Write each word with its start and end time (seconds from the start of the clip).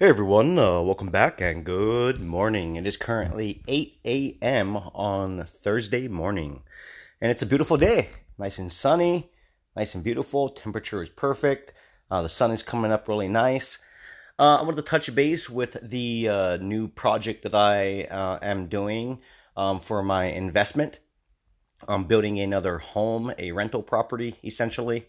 Hey 0.00 0.10
everyone, 0.10 0.56
uh, 0.60 0.80
welcome 0.80 1.08
back 1.08 1.40
and 1.40 1.64
good 1.64 2.20
morning. 2.20 2.76
It 2.76 2.86
is 2.86 2.96
currently 2.96 3.64
8 3.66 3.98
a.m. 4.04 4.76
on 4.76 5.48
Thursday 5.60 6.06
morning, 6.06 6.62
and 7.20 7.32
it's 7.32 7.42
a 7.42 7.46
beautiful 7.46 7.76
day. 7.76 8.10
Nice 8.38 8.58
and 8.58 8.72
sunny, 8.72 9.32
nice 9.74 9.96
and 9.96 10.04
beautiful. 10.04 10.50
Temperature 10.50 11.02
is 11.02 11.08
perfect. 11.08 11.72
Uh, 12.12 12.22
the 12.22 12.28
sun 12.28 12.52
is 12.52 12.62
coming 12.62 12.92
up 12.92 13.08
really 13.08 13.26
nice. 13.26 13.80
Uh, 14.38 14.58
I 14.60 14.62
wanted 14.62 14.76
to 14.76 14.82
touch 14.82 15.12
base 15.16 15.50
with 15.50 15.76
the 15.82 16.28
uh, 16.28 16.56
new 16.58 16.86
project 16.86 17.42
that 17.42 17.56
I 17.56 18.04
uh, 18.04 18.38
am 18.40 18.68
doing 18.68 19.18
um, 19.56 19.80
for 19.80 20.04
my 20.04 20.26
investment. 20.26 21.00
I'm 21.88 22.04
building 22.04 22.38
another 22.38 22.78
home, 22.78 23.32
a 23.36 23.50
rental 23.50 23.82
property, 23.82 24.36
essentially. 24.44 25.08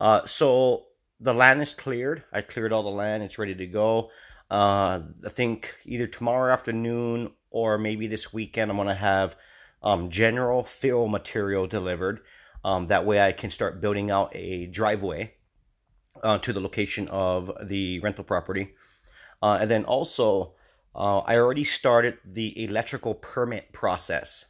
Uh, 0.00 0.26
so 0.26 0.86
the 1.20 1.34
land 1.34 1.60
is 1.60 1.74
cleared. 1.74 2.24
I 2.32 2.40
cleared 2.40 2.72
all 2.72 2.82
the 2.82 2.88
land. 2.88 3.22
It's 3.22 3.38
ready 3.38 3.54
to 3.54 3.66
go. 3.66 4.10
Uh, 4.50 5.02
I 5.24 5.28
think 5.28 5.76
either 5.84 6.06
tomorrow 6.06 6.52
afternoon 6.52 7.32
or 7.50 7.78
maybe 7.78 8.06
this 8.06 8.32
weekend, 8.32 8.70
I'm 8.70 8.76
going 8.76 8.88
to 8.88 8.94
have 8.94 9.36
um, 9.82 10.10
general 10.10 10.64
fill 10.64 11.08
material 11.08 11.66
delivered. 11.66 12.20
Um, 12.64 12.88
that 12.88 13.06
way 13.06 13.20
I 13.20 13.32
can 13.32 13.50
start 13.50 13.80
building 13.80 14.10
out 14.10 14.32
a 14.34 14.66
driveway 14.66 15.34
uh, 16.22 16.38
to 16.38 16.52
the 16.52 16.60
location 16.60 17.08
of 17.08 17.50
the 17.62 18.00
rental 18.00 18.24
property. 18.24 18.74
Uh, 19.42 19.58
and 19.60 19.70
then 19.70 19.84
also, 19.84 20.54
uh, 20.94 21.18
I 21.18 21.36
already 21.36 21.64
started 21.64 22.18
the 22.24 22.64
electrical 22.64 23.14
permit 23.14 23.72
process. 23.72 24.46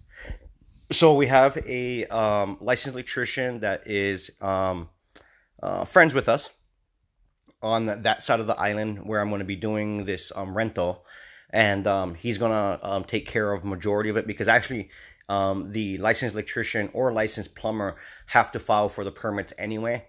So 0.91 1.15
we 1.15 1.27
have 1.27 1.57
a 1.67 2.07
um, 2.07 2.59
licensed 2.61 2.95
electrician 2.95 3.61
that 3.61 3.87
is 3.87 4.31
um, 4.41 4.89
uh, 5.63 5.85
friends 5.85 6.15
with 6.15 6.29
us 6.29 6.51
on 7.63 7.87
that 7.87 8.23
side 8.23 8.41
of 8.41 8.47
the 8.47 8.59
island 8.59 9.05
where 9.05 9.21
I'm 9.21 9.29
going 9.29 9.41
to 9.41 9.45
be 9.45 9.57
doing 9.57 10.05
this 10.05 10.33
um, 10.35 10.57
rental, 10.57 11.05
and 11.51 11.87
um, 11.87 12.15
he's 12.15 12.39
going 12.39 12.53
to 12.53 12.79
um, 12.89 13.05
take 13.05 13.27
care 13.27 13.53
of 13.53 13.65
majority 13.65 14.11
of 14.11 14.17
it 14.17 14.27
because 14.27 14.49
actually 14.49 14.91
um, 15.29 15.71
the 15.73 15.99
licensed 15.99 16.35
electrician 16.35 16.91
or 16.93 17.13
licensed 17.13 17.55
plumber 17.55 17.97
have 18.27 18.51
to 18.53 18.59
file 18.59 18.89
for 18.89 19.05
the 19.05 19.13
permits 19.13 19.53
anyway 19.59 20.07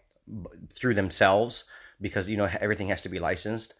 through 0.74 0.94
themselves 0.94 1.66
because 2.00 2.30
you 2.30 2.38
know 2.38 2.50
everything 2.60 2.88
has 2.88 3.02
to 3.04 3.10
be 3.10 3.20
licensed. 3.20 3.74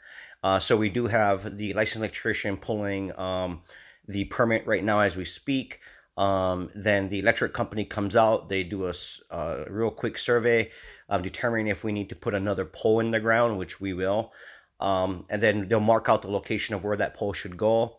Uh, 0.44 0.60
so 0.60 0.76
we 0.76 0.90
do 0.90 1.08
have 1.08 1.58
the 1.58 1.74
licensed 1.74 1.98
electrician 1.98 2.58
pulling 2.58 3.18
um, 3.18 3.62
the 4.08 4.26
permit 4.26 4.66
right 4.68 4.84
now 4.84 5.00
as 5.00 5.16
we 5.16 5.26
speak. 5.26 5.80
Um, 6.18 6.70
then 6.76 7.10
the 7.10 7.20
electric 7.20 7.54
company 7.54 7.86
comes 7.86 8.16
out. 8.16 8.50
They 8.50 8.64
do 8.64 8.88
a, 8.88 8.94
a 9.30 9.66
real 9.70 9.92
quick 9.92 10.18
survey 10.18 10.72
determining 11.18 11.68
if 11.68 11.84
we 11.84 11.92
need 11.92 12.10
to 12.10 12.16
put 12.16 12.34
another 12.34 12.66
pole 12.66 13.00
in 13.00 13.12
the 13.12 13.20
ground, 13.20 13.58
which 13.58 13.82
we 13.82 13.94
will. 13.94 14.32
Um, 14.80 15.26
and 15.30 15.42
then 15.42 15.68
they'll 15.68 15.80
mark 15.80 16.10
out 16.10 16.22
the 16.22 16.32
location 16.32 16.74
of 16.74 16.84
where 16.84 16.98
that 16.98 17.14
pole 17.14 17.34
should 17.34 17.58
go. 17.58 17.98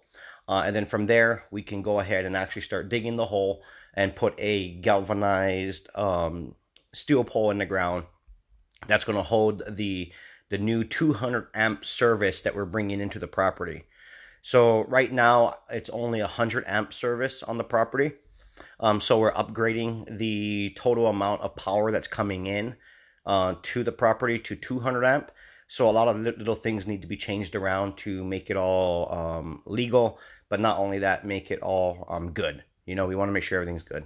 Uh, 0.48 0.62
and 0.66 0.74
then 0.74 0.86
from 0.86 1.06
there, 1.06 1.44
we 1.50 1.62
can 1.62 1.82
go 1.82 2.00
ahead 2.00 2.24
and 2.24 2.36
actually 2.36 2.62
start 2.62 2.88
digging 2.88 3.16
the 3.16 3.26
hole 3.26 3.62
and 3.94 4.16
put 4.16 4.34
a 4.38 4.74
galvanized 4.74 5.88
um, 5.94 6.54
steel 6.92 7.24
pole 7.24 7.50
in 7.50 7.58
the 7.58 7.66
ground 7.66 8.04
that's 8.86 9.04
going 9.04 9.16
to 9.16 9.22
hold 9.22 9.62
the 9.68 10.12
the 10.48 10.58
new 10.58 10.84
200 10.84 11.48
amp 11.54 11.82
service 11.82 12.42
that 12.42 12.54
we're 12.54 12.66
bringing 12.66 13.00
into 13.00 13.18
the 13.18 13.26
property. 13.26 13.84
So 14.42 14.84
right 14.84 15.10
now 15.10 15.56
it's 15.70 15.88
only 15.88 16.20
a 16.20 16.24
100 16.24 16.64
amp 16.66 16.92
service 16.92 17.42
on 17.42 17.56
the 17.56 17.64
property. 17.64 18.12
Um, 18.78 19.00
so 19.00 19.18
we're 19.18 19.32
upgrading 19.32 20.18
the 20.18 20.76
total 20.76 21.06
amount 21.06 21.40
of 21.40 21.56
power 21.56 21.90
that's 21.90 22.08
coming 22.08 22.46
in 22.46 22.76
uh, 23.26 23.54
to 23.62 23.82
the 23.82 23.92
property 23.92 24.38
to 24.38 24.56
200 24.56 25.04
amp. 25.04 25.30
So 25.68 25.88
a 25.88 25.90
lot 25.90 26.08
of 26.08 26.20
little 26.20 26.54
things 26.54 26.86
need 26.86 27.02
to 27.02 27.08
be 27.08 27.16
changed 27.16 27.54
around 27.54 27.96
to 27.98 28.22
make 28.24 28.50
it 28.50 28.56
all 28.56 29.12
um, 29.12 29.62
legal, 29.64 30.18
but 30.48 30.60
not 30.60 30.78
only 30.78 30.98
that, 30.98 31.24
make 31.24 31.50
it 31.50 31.60
all 31.60 32.06
um, 32.10 32.32
good. 32.32 32.62
You 32.84 32.94
know, 32.94 33.06
we 33.06 33.16
want 33.16 33.28
to 33.28 33.32
make 33.32 33.44
sure 33.44 33.60
everything's 33.60 33.82
good. 33.82 34.04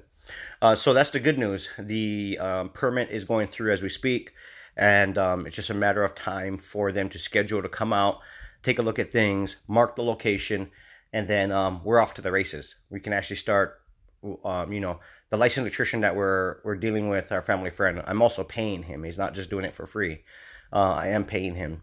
Uh, 0.61 0.77
so 0.77 0.93
that's 0.93 1.11
the 1.11 1.21
good 1.21 1.39
news. 1.39 1.69
The 1.79 2.39
um, 2.39 2.69
permit 2.71 3.11
is 3.11 3.25
going 3.25 3.49
through 3.49 3.73
as 3.73 3.83
we 3.83 3.89
speak, 3.89 4.33
and 4.77 5.17
um, 5.19 5.47
it's 5.47 5.57
just 5.57 5.71
a 5.71 5.75
matter 5.75 6.05
of 6.05 6.15
time 6.15 6.59
for 6.59 6.93
them 6.93 7.09
to 7.11 7.19
schedule 7.19 7.63
to 7.63 7.69
come 7.69 7.93
out, 7.93 8.21
take 8.63 8.79
a 8.79 8.83
look 8.83 8.99
at 8.99 9.11
things, 9.11 9.57
mark 9.67 9.97
the 9.97 10.03
location, 10.03 10.71
and 11.13 11.29
then 11.29 11.53
um, 11.53 11.81
we're 11.85 12.01
off 12.01 12.15
to 12.15 12.23
the 12.23 12.33
races. 12.33 12.75
We 12.91 13.01
can 13.01 13.13
actually 13.13 13.37
start, 13.37 13.81
um, 14.45 14.73
you 14.73 14.81
know, 14.81 15.01
the 15.31 15.37
licensed 15.37 15.59
electrician 15.59 16.01
that 16.03 16.17
we're 16.17 16.59
we're 16.65 16.77
dealing 16.77 17.09
with, 17.09 17.33
our 17.33 17.43
family 17.43 17.71
friend. 17.71 18.03
I'm 18.07 18.23
also 18.23 18.45
paying 18.45 18.85
him. 18.85 19.05
He's 19.05 19.19
not 19.19 19.35
just 19.35 19.51
doing 19.51 19.65
it 19.65 19.75
for 19.75 19.87
free. 19.87 20.23
Uh, 20.73 20.93
I 20.93 21.09
am 21.09 21.25
paying 21.25 21.55
him. 21.55 21.83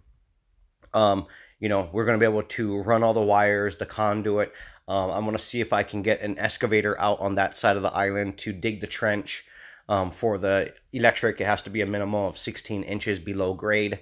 Um, 0.94 1.28
you 1.60 1.70
know, 1.70 1.90
we're 1.92 2.06
going 2.06 2.20
to 2.20 2.24
be 2.24 2.30
able 2.30 2.44
to 2.44 2.82
run 2.84 3.04
all 3.04 3.14
the 3.14 3.22
wires, 3.22 3.78
the 3.78 3.86
conduit. 3.86 4.54
Um, 4.88 5.12
I'm 5.12 5.24
going 5.24 5.38
to 5.38 5.42
see 5.42 5.62
if 5.62 5.72
I 5.72 5.84
can 5.84 6.02
get 6.02 6.22
an 6.22 6.38
excavator 6.38 7.00
out 7.00 7.20
on 7.20 7.36
that 7.36 7.58
side 7.58 7.78
of 7.78 7.84
the 7.84 7.94
island 7.94 8.38
to 8.40 8.52
dig 8.52 8.82
the 8.82 8.88
trench. 8.88 9.46
Um, 9.90 10.12
for 10.12 10.38
the 10.38 10.74
electric, 10.94 11.42
it 11.42 11.46
has 11.46 11.62
to 11.64 11.70
be 11.70 11.82
a 11.82 11.86
minimum 11.86 12.16
of 12.16 12.38
16 12.38 12.84
inches 12.84 13.20
below 13.20 13.54
grade. 13.54 14.00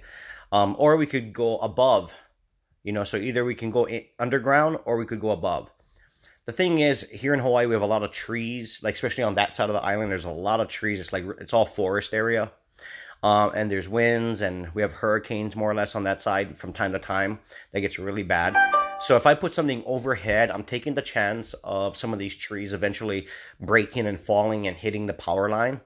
Um, 0.52 0.76
or 0.78 0.96
we 0.96 1.06
could 1.06 1.32
go 1.32 1.58
above, 1.58 2.14
you 2.84 2.92
know, 2.92 3.04
so 3.04 3.16
either 3.16 3.44
we 3.44 3.54
can 3.54 3.70
go 3.70 3.88
underground 4.18 4.78
or 4.84 4.96
we 4.96 5.06
could 5.06 5.20
go 5.20 5.30
above. 5.30 5.70
The 6.46 6.52
thing 6.52 6.78
is, 6.78 7.02
here 7.02 7.34
in 7.34 7.40
Hawaii, 7.40 7.66
we 7.66 7.74
have 7.74 7.82
a 7.82 7.86
lot 7.86 8.02
of 8.02 8.10
trees, 8.10 8.80
like 8.82 8.94
especially 8.94 9.24
on 9.24 9.36
that 9.36 9.52
side 9.52 9.70
of 9.70 9.74
the 9.74 9.82
island, 9.82 10.10
there's 10.10 10.24
a 10.24 10.30
lot 10.30 10.60
of 10.60 10.68
trees. 10.68 10.98
It's 10.98 11.12
like, 11.12 11.24
it's 11.38 11.52
all 11.52 11.66
forest 11.66 12.12
area. 12.12 12.50
Um, 13.22 13.52
and 13.54 13.70
there's 13.70 13.88
winds 13.88 14.42
and 14.42 14.68
we 14.74 14.82
have 14.82 14.92
hurricanes 14.92 15.54
more 15.54 15.70
or 15.70 15.74
less 15.74 15.94
on 15.94 16.02
that 16.04 16.20
side 16.20 16.58
from 16.58 16.72
time 16.72 16.92
to 16.92 16.98
time. 16.98 17.38
That 17.72 17.80
gets 17.80 17.98
really 17.98 18.24
bad. 18.24 18.56
So 19.00 19.16
if 19.16 19.26
I 19.26 19.34
put 19.34 19.52
something 19.52 19.84
overhead, 19.86 20.50
I'm 20.50 20.64
taking 20.64 20.94
the 20.94 21.02
chance 21.02 21.54
of 21.62 21.96
some 21.96 22.12
of 22.12 22.18
these 22.18 22.36
trees 22.36 22.72
eventually 22.72 23.28
breaking 23.60 24.06
and 24.06 24.18
falling 24.18 24.66
and 24.66 24.76
hitting 24.76 25.06
the 25.06 25.12
power 25.12 25.48
line. 25.48 25.80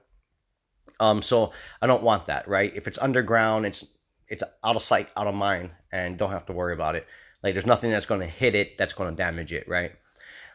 Um, 0.99 1.21
so 1.21 1.51
I 1.79 1.85
don't 1.85 2.03
want 2.03 2.27
that, 2.27 2.47
right? 2.47 2.75
If 2.75 2.87
it's 2.87 2.97
underground, 2.97 3.65
it's 3.65 3.85
it's 4.27 4.43
out 4.63 4.75
of 4.75 4.83
sight, 4.83 5.09
out 5.15 5.27
of 5.27 5.35
mind, 5.35 5.71
and 5.91 6.17
don't 6.17 6.31
have 6.31 6.45
to 6.47 6.53
worry 6.53 6.73
about 6.73 6.95
it. 6.95 7.07
Like 7.43 7.53
there's 7.53 7.65
nothing 7.65 7.91
that's 7.91 8.05
going 8.05 8.21
to 8.21 8.27
hit 8.27 8.55
it 8.55 8.77
that's 8.77 8.93
going 8.93 9.09
to 9.09 9.15
damage 9.15 9.53
it, 9.53 9.67
right? 9.67 9.93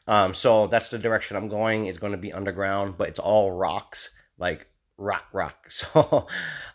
Um, 0.06 0.34
so 0.34 0.66
that's 0.66 0.88
the 0.88 0.98
direction 0.98 1.36
I'm 1.36 1.48
going. 1.48 1.86
It's 1.86 1.98
going 1.98 2.12
to 2.12 2.18
be 2.18 2.32
underground, 2.32 2.96
but 2.98 3.08
it's 3.08 3.18
all 3.18 3.52
rocks, 3.52 4.10
like 4.38 4.66
rock, 4.98 5.24
rock. 5.32 5.70
So 5.70 6.26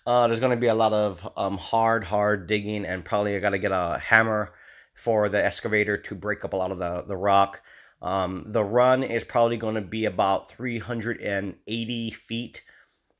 uh, 0.06 0.28
there's 0.28 0.40
going 0.40 0.52
to 0.52 0.62
be 0.62 0.68
a 0.68 0.76
lot 0.76 0.94
of 0.94 1.28
um, 1.36 1.58
hard, 1.58 2.06
hard 2.06 2.48
digging, 2.48 2.86
and 2.86 3.04
probably 3.04 3.36
I 3.36 3.40
got 3.40 3.50
to 3.50 3.60
get 3.60 3.72
a 3.72 4.00
hammer 4.02 4.54
for 4.94 5.30
the 5.30 5.44
excavator 5.44 5.98
to 5.98 6.16
break 6.16 6.44
up 6.44 6.54
a 6.54 6.58
lot 6.58 6.72
of 6.72 6.80
the, 6.80 7.04
the 7.08 7.18
rock. 7.18 7.62
Um, 8.02 8.46
the 8.48 8.64
run 8.64 9.04
is 9.04 9.24
probably 9.24 9.58
going 9.58 9.76
to 9.76 9.82
be 9.82 10.06
about 10.06 10.50
380 10.50 12.12
feet 12.12 12.64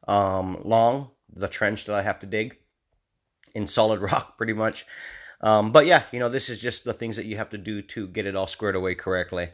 um, 0.08 0.62
long, 0.64 1.12
the 1.34 1.48
trench 1.48 1.86
that 1.86 1.96
I 1.96 2.02
have 2.02 2.20
to 2.20 2.26
dig 2.26 2.58
in 3.54 3.68
solid 3.68 4.00
rock, 4.02 4.38
pretty 4.38 4.54
much. 4.54 4.86
Um, 5.42 5.72
but 5.72 5.86
yeah, 5.86 6.04
you 6.12 6.20
know, 6.20 6.30
this 6.30 6.50
is 6.50 6.60
just 6.60 6.84
the 6.84 6.94
things 6.94 7.16
that 7.18 7.26
you 7.26 7.38
have 7.38 7.50
to 7.52 7.58
do 7.58 7.82
to 7.82 8.08
get 8.08 8.26
it 8.26 8.36
all 8.36 8.48
squared 8.48 8.76
away 8.76 8.96
correctly. 8.96 9.50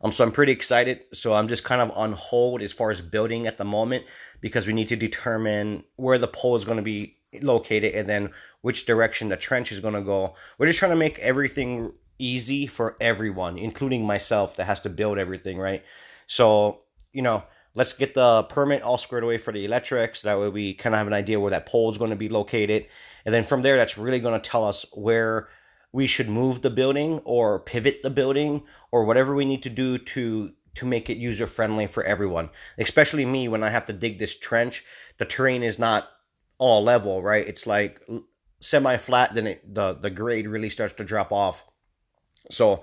Um, 0.00 0.12
so 0.12 0.24
I'm 0.24 0.32
pretty 0.32 0.52
excited. 0.52 1.00
So 1.12 1.34
I'm 1.34 1.48
just 1.48 1.64
kind 1.64 1.80
of 1.80 1.90
on 1.96 2.12
hold 2.12 2.62
as 2.62 2.72
far 2.72 2.90
as 2.90 3.00
building 3.00 3.46
at 3.46 3.58
the 3.58 3.64
moment 3.64 4.04
because 4.40 4.66
we 4.66 4.72
need 4.72 4.88
to 4.88 4.96
determine 4.96 5.84
where 5.96 6.18
the 6.18 6.28
pole 6.28 6.56
is 6.56 6.64
going 6.64 6.76
to 6.76 6.82
be 6.82 7.16
located 7.42 7.94
and 7.94 8.08
then 8.08 8.30
which 8.62 8.86
direction 8.86 9.28
the 9.28 9.36
trench 9.36 9.72
is 9.72 9.80
going 9.80 9.94
to 9.94 10.02
go. 10.02 10.34
We're 10.56 10.66
just 10.66 10.78
trying 10.78 10.92
to 10.92 10.96
make 10.96 11.18
everything 11.18 11.92
easy 12.18 12.66
for 12.66 12.96
everyone, 13.00 13.58
including 13.58 14.04
myself 14.06 14.56
that 14.56 14.64
has 14.64 14.80
to 14.80 14.88
build 14.88 15.18
everything, 15.18 15.58
right? 15.58 15.82
So, 16.26 16.82
you 17.12 17.22
know, 17.22 17.44
let's 17.74 17.92
get 17.92 18.14
the 18.14 18.44
permit 18.44 18.82
all 18.82 18.98
squared 18.98 19.24
away 19.24 19.38
for 19.38 19.52
the 19.52 19.64
electrics. 19.64 20.22
That 20.22 20.38
way 20.38 20.48
we 20.48 20.74
kind 20.74 20.94
of 20.94 20.98
have 20.98 21.06
an 21.06 21.12
idea 21.12 21.40
where 21.40 21.50
that 21.50 21.66
pole 21.66 21.90
is 21.90 21.98
going 21.98 22.10
to 22.10 22.16
be 22.16 22.28
located. 22.28 22.86
And 23.24 23.34
then 23.34 23.44
from 23.44 23.62
there, 23.62 23.76
that's 23.76 23.98
really 23.98 24.20
going 24.20 24.40
to 24.40 24.50
tell 24.50 24.64
us 24.64 24.84
where 24.92 25.48
we 25.92 26.06
should 26.06 26.28
move 26.28 26.62
the 26.62 26.70
building 26.70 27.20
or 27.24 27.60
pivot 27.60 28.00
the 28.02 28.10
building 28.10 28.62
or 28.90 29.04
whatever 29.04 29.34
we 29.34 29.44
need 29.44 29.62
to 29.62 29.70
do 29.70 29.98
to 29.98 30.52
to 30.74 30.86
make 30.86 31.10
it 31.10 31.16
user 31.16 31.46
friendly 31.46 31.86
for 31.86 32.04
everyone. 32.04 32.50
Especially 32.78 33.24
me 33.24 33.48
when 33.48 33.64
I 33.64 33.70
have 33.70 33.86
to 33.86 33.92
dig 33.92 34.18
this 34.18 34.38
trench, 34.38 34.84
the 35.18 35.24
terrain 35.24 35.62
is 35.62 35.78
not 35.78 36.08
all 36.58 36.82
level, 36.84 37.22
right? 37.22 37.46
It's 37.46 37.66
like 37.66 38.00
semi 38.60 38.96
flat, 38.96 39.34
then 39.34 39.46
it, 39.46 39.74
the 39.74 39.94
the 39.94 40.10
grade 40.10 40.46
really 40.46 40.68
starts 40.68 40.94
to 40.94 41.04
drop 41.04 41.32
off. 41.32 41.64
So 42.50 42.82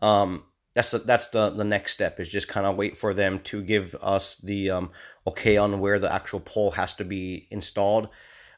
um, 0.00 0.44
that's 0.74 0.90
the, 0.90 0.98
that's 0.98 1.28
the 1.28 1.50
the 1.50 1.64
next 1.64 1.92
step 1.92 2.20
is 2.20 2.28
just 2.28 2.48
kind 2.48 2.66
of 2.66 2.76
wait 2.76 2.96
for 2.96 3.14
them 3.14 3.40
to 3.44 3.62
give 3.62 3.94
us 4.02 4.36
the 4.36 4.70
um, 4.70 4.90
okay 5.26 5.56
on 5.56 5.80
where 5.80 5.98
the 5.98 6.12
actual 6.12 6.40
pole 6.40 6.72
has 6.72 6.94
to 6.94 7.04
be 7.04 7.48
installed. 7.50 8.08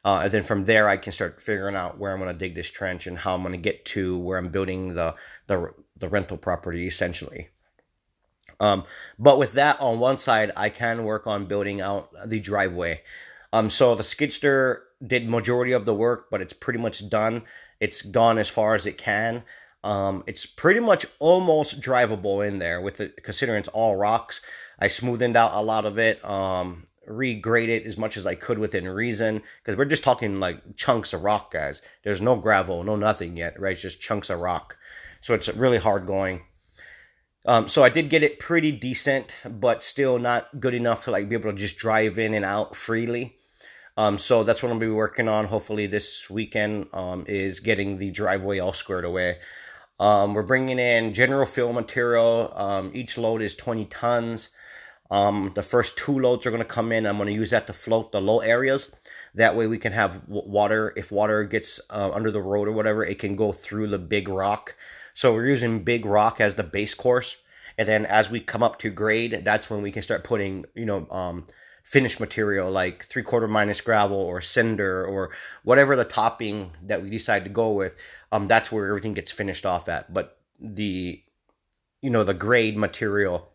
Uh, 0.09 0.21
and 0.21 0.33
then 0.33 0.43
from 0.43 0.65
there, 0.65 0.89
I 0.89 0.97
can 0.97 1.13
start 1.13 1.43
figuring 1.43 1.77
out 1.77 1.99
where 1.99 2.15
I'm 2.15 2.19
going 2.19 2.33
to 2.33 2.39
dig 2.39 2.55
this 2.55 2.71
trench 2.71 3.07
and 3.07 3.19
how 3.19 3.35
I'm 3.35 3.43
going 3.43 3.53
to 3.53 3.59
get 3.59 3.85
to 3.93 4.17
where 4.17 4.39
I'm 4.39 4.49
building 4.49 4.95
the 4.95 5.15
the, 5.49 5.75
the 5.99 6.09
rental 6.09 6.39
property 6.39 6.87
essentially. 6.87 7.49
Um, 8.59 8.85
but 9.19 9.39
with 9.39 9.53
that 9.53 9.79
on 9.83 9.99
one 9.99 10.17
side, 10.17 10.51
I 10.57 10.71
can 10.71 11.05
work 11.05 11.27
on 11.27 11.45
building 11.45 11.83
out 11.83 12.09
the 12.25 12.41
driveway. 12.41 13.03
Um, 13.53 13.69
so 13.69 13.95
the 13.95 14.03
skid 14.03 14.33
steer 14.33 14.85
did 15.07 15.29
majority 15.29 15.73
of 15.73 15.85
the 15.85 15.93
work, 15.93 16.31
but 16.31 16.41
it's 16.41 16.55
pretty 16.55 16.79
much 16.79 17.07
done. 17.11 17.43
It's 17.79 18.01
gone 18.01 18.39
as 18.39 18.49
far 18.49 18.75
as 18.75 18.87
it 18.87 18.97
can. 18.97 19.43
Um, 19.85 20.25
it's 20.27 20.47
pretty 20.47 20.81
much 20.81 21.05
almost 21.19 21.83
drivable 21.83 22.49
in 22.49 22.61
there 22.61 22.81
with 22.81 22.99
it, 23.03 23.23
considering 23.23 23.59
it's 23.59 23.69
all 23.69 23.95
rocks. 23.95 24.41
I 24.79 24.89
smoothed 24.89 25.37
out 25.37 25.53
a 25.53 25.61
lot 25.61 25.85
of 25.85 25.99
it, 25.99 26.25
um, 26.25 26.87
regrade 27.09 27.69
it 27.69 27.87
as 27.87 27.97
much 27.97 28.17
as 28.17 28.27
I 28.27 28.35
could 28.35 28.59
within 28.59 28.89
reason, 28.89 29.43
because 29.63 29.77
we're 29.77 29.85
just 29.85 30.05
talking 30.05 30.41
like 30.41 30.77
chunks 30.77 31.13
of 31.13 31.23
rock, 31.23 31.53
guys. 31.53 31.83
There's 32.05 32.21
no 32.21 32.37
gravel, 32.37 32.85
no 32.85 32.97
nothing 32.97 33.37
yet, 33.37 33.59
right? 33.61 33.73
It's 33.73 33.83
just 33.83 34.01
chunks 34.01 34.31
of 34.31 34.41
rock. 34.41 34.77
So 35.21 35.35
it's 35.35 35.49
really 35.49 35.79
hard 35.79 36.07
going. 36.07 36.43
Um, 37.47 37.69
so 37.69 37.83
I 37.83 37.89
did 37.89 38.11
get 38.11 38.23
it 38.23 38.39
pretty 38.39 38.73
decent, 38.73 39.37
but 39.49 39.83
still 39.83 40.19
not 40.19 40.61
good 40.61 40.75
enough 40.75 41.05
to 41.05 41.11
like 41.11 41.29
be 41.29 41.35
able 41.35 41.51
to 41.51 41.57
just 41.57 41.79
drive 41.79 42.19
in 42.19 42.35
and 42.35 42.45
out 42.45 42.77
freely. 42.77 43.37
Um, 43.97 44.19
so 44.19 44.45
that's 44.45 44.63
what 44.63 44.71
I'm 44.71 44.79
gonna 44.79 44.91
be 44.91 44.95
working 44.95 45.29
on. 45.29 45.47
Hopefully 45.47 45.87
this 45.87 46.29
weekend 46.31 46.89
um, 46.93 47.25
is 47.27 47.61
getting 47.61 47.99
the 47.99 48.11
driveway 48.11 48.59
all 48.59 48.73
squared 48.73 49.05
away. 49.05 49.39
Um, 49.99 50.35
we're 50.35 50.45
bringing 50.45 50.79
in 50.79 51.15
general 51.15 51.47
fill 51.47 51.73
material. 51.73 52.53
Um, 52.55 52.93
each 52.95 53.19
load 53.19 53.43
is 53.43 53.57
20 53.57 53.87
tons. 53.87 54.51
Um, 55.11 55.53
the 55.55 55.63
first 55.63 55.97
two 55.97 56.19
loads 56.19 56.45
are 56.47 56.51
going 56.51 56.63
to 56.63 56.69
come 56.69 56.93
in. 56.93 57.07
I'm 57.07 57.17
going 57.17 57.29
to 57.29 57.35
use 57.35 57.51
that 57.51 57.67
to 57.67 57.73
float 57.73 58.13
the 58.13 58.21
low 58.21 58.41
areas. 58.41 58.95
That 59.35 59.57
way 59.57 59.67
we 59.67 59.79
can 59.79 59.93
have 59.93 60.23
water. 60.29 60.93
If 60.97 61.11
water 61.11 61.45
gets 61.45 61.81
uh, 61.91 62.11
under 62.13 62.31
the 62.31 62.43
road 62.43 62.69
or 62.69 62.73
whatever, 62.73 63.05
it 63.05 63.19
can 63.19 63.37
go 63.37 63.53
through 63.53 63.89
the 63.89 63.99
big 63.99 64.29
rock. 64.29 64.77
So 65.15 65.33
we're 65.33 65.47
using 65.47 65.85
big 65.85 66.05
rock 66.05 66.41
as 66.41 66.55
the 66.57 66.63
base 66.63 66.95
course. 66.95 67.37
And 67.77 67.89
then 67.89 68.07
as 68.07 68.31
we 68.31 68.41
come 68.41 68.63
up 68.63 68.79
to 68.81 68.91
grade, 68.91 69.43
that's 69.45 69.71
when 69.71 69.83
we 69.83 69.93
can 69.93 70.03
start 70.03 70.25
putting, 70.25 70.65
you 70.75 70.85
know, 70.85 71.07
um, 71.11 71.47
finished 71.85 72.21
material 72.21 72.71
like 72.71 73.07
three 73.07 73.23
quarter 73.23 73.49
minus 73.49 73.81
gravel 73.81 74.19
or 74.19 74.43
cinder 74.43 75.07
or 75.07 75.31
whatever 75.63 75.97
the 75.97 76.05
topping 76.05 76.71
that 76.83 77.03
we 77.03 77.09
decide 77.09 77.45
to 77.45 77.51
go 77.51 77.73
with 77.73 77.95
um, 78.33 78.47
that's 78.47 78.71
where 78.71 78.87
everything 78.87 79.15
gets 79.15 79.31
finished 79.31 79.65
off 79.65 79.89
at. 79.89 80.13
But 80.13 80.39
the, 80.61 81.23
you 82.03 82.11
know, 82.11 82.25
the 82.25 82.35
grade 82.35 82.77
material, 82.77 83.51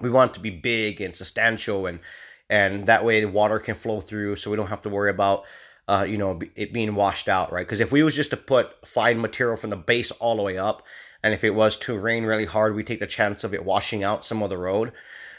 we 0.00 0.10
want 0.10 0.32
it 0.32 0.34
to 0.34 0.40
be 0.40 0.50
big 0.50 1.00
and 1.00 1.14
substantial, 1.14 1.86
and 1.86 2.00
and 2.48 2.86
that 2.86 3.04
way 3.04 3.20
the 3.20 3.28
water 3.28 3.58
can 3.58 3.74
flow 3.74 4.00
through, 4.00 4.36
so 4.36 4.50
we 4.50 4.56
don't 4.56 4.68
have 4.68 4.82
to 4.82 4.88
worry 4.88 5.10
about, 5.10 5.44
uh, 5.88 6.04
you 6.08 6.18
know, 6.18 6.40
it 6.56 6.72
being 6.72 6.94
washed 6.94 7.28
out, 7.28 7.52
right? 7.52 7.66
Because 7.66 7.80
if 7.80 7.92
we 7.92 8.02
was 8.02 8.16
just 8.16 8.30
to 8.30 8.36
put 8.36 8.86
fine 8.86 9.20
material 9.20 9.56
from 9.56 9.70
the 9.70 9.76
base 9.76 10.10
all 10.12 10.36
the 10.36 10.42
way 10.42 10.58
up, 10.58 10.82
and 11.22 11.32
if 11.32 11.44
it 11.44 11.54
was 11.54 11.76
to 11.78 11.98
rain 11.98 12.24
really 12.24 12.46
hard, 12.46 12.74
we 12.74 12.82
take 12.82 13.00
the 13.00 13.06
chance 13.06 13.44
of 13.44 13.54
it 13.54 13.64
washing 13.64 14.02
out 14.02 14.24
some 14.24 14.42
of 14.42 14.50
the 14.50 14.58
road. 14.58 14.92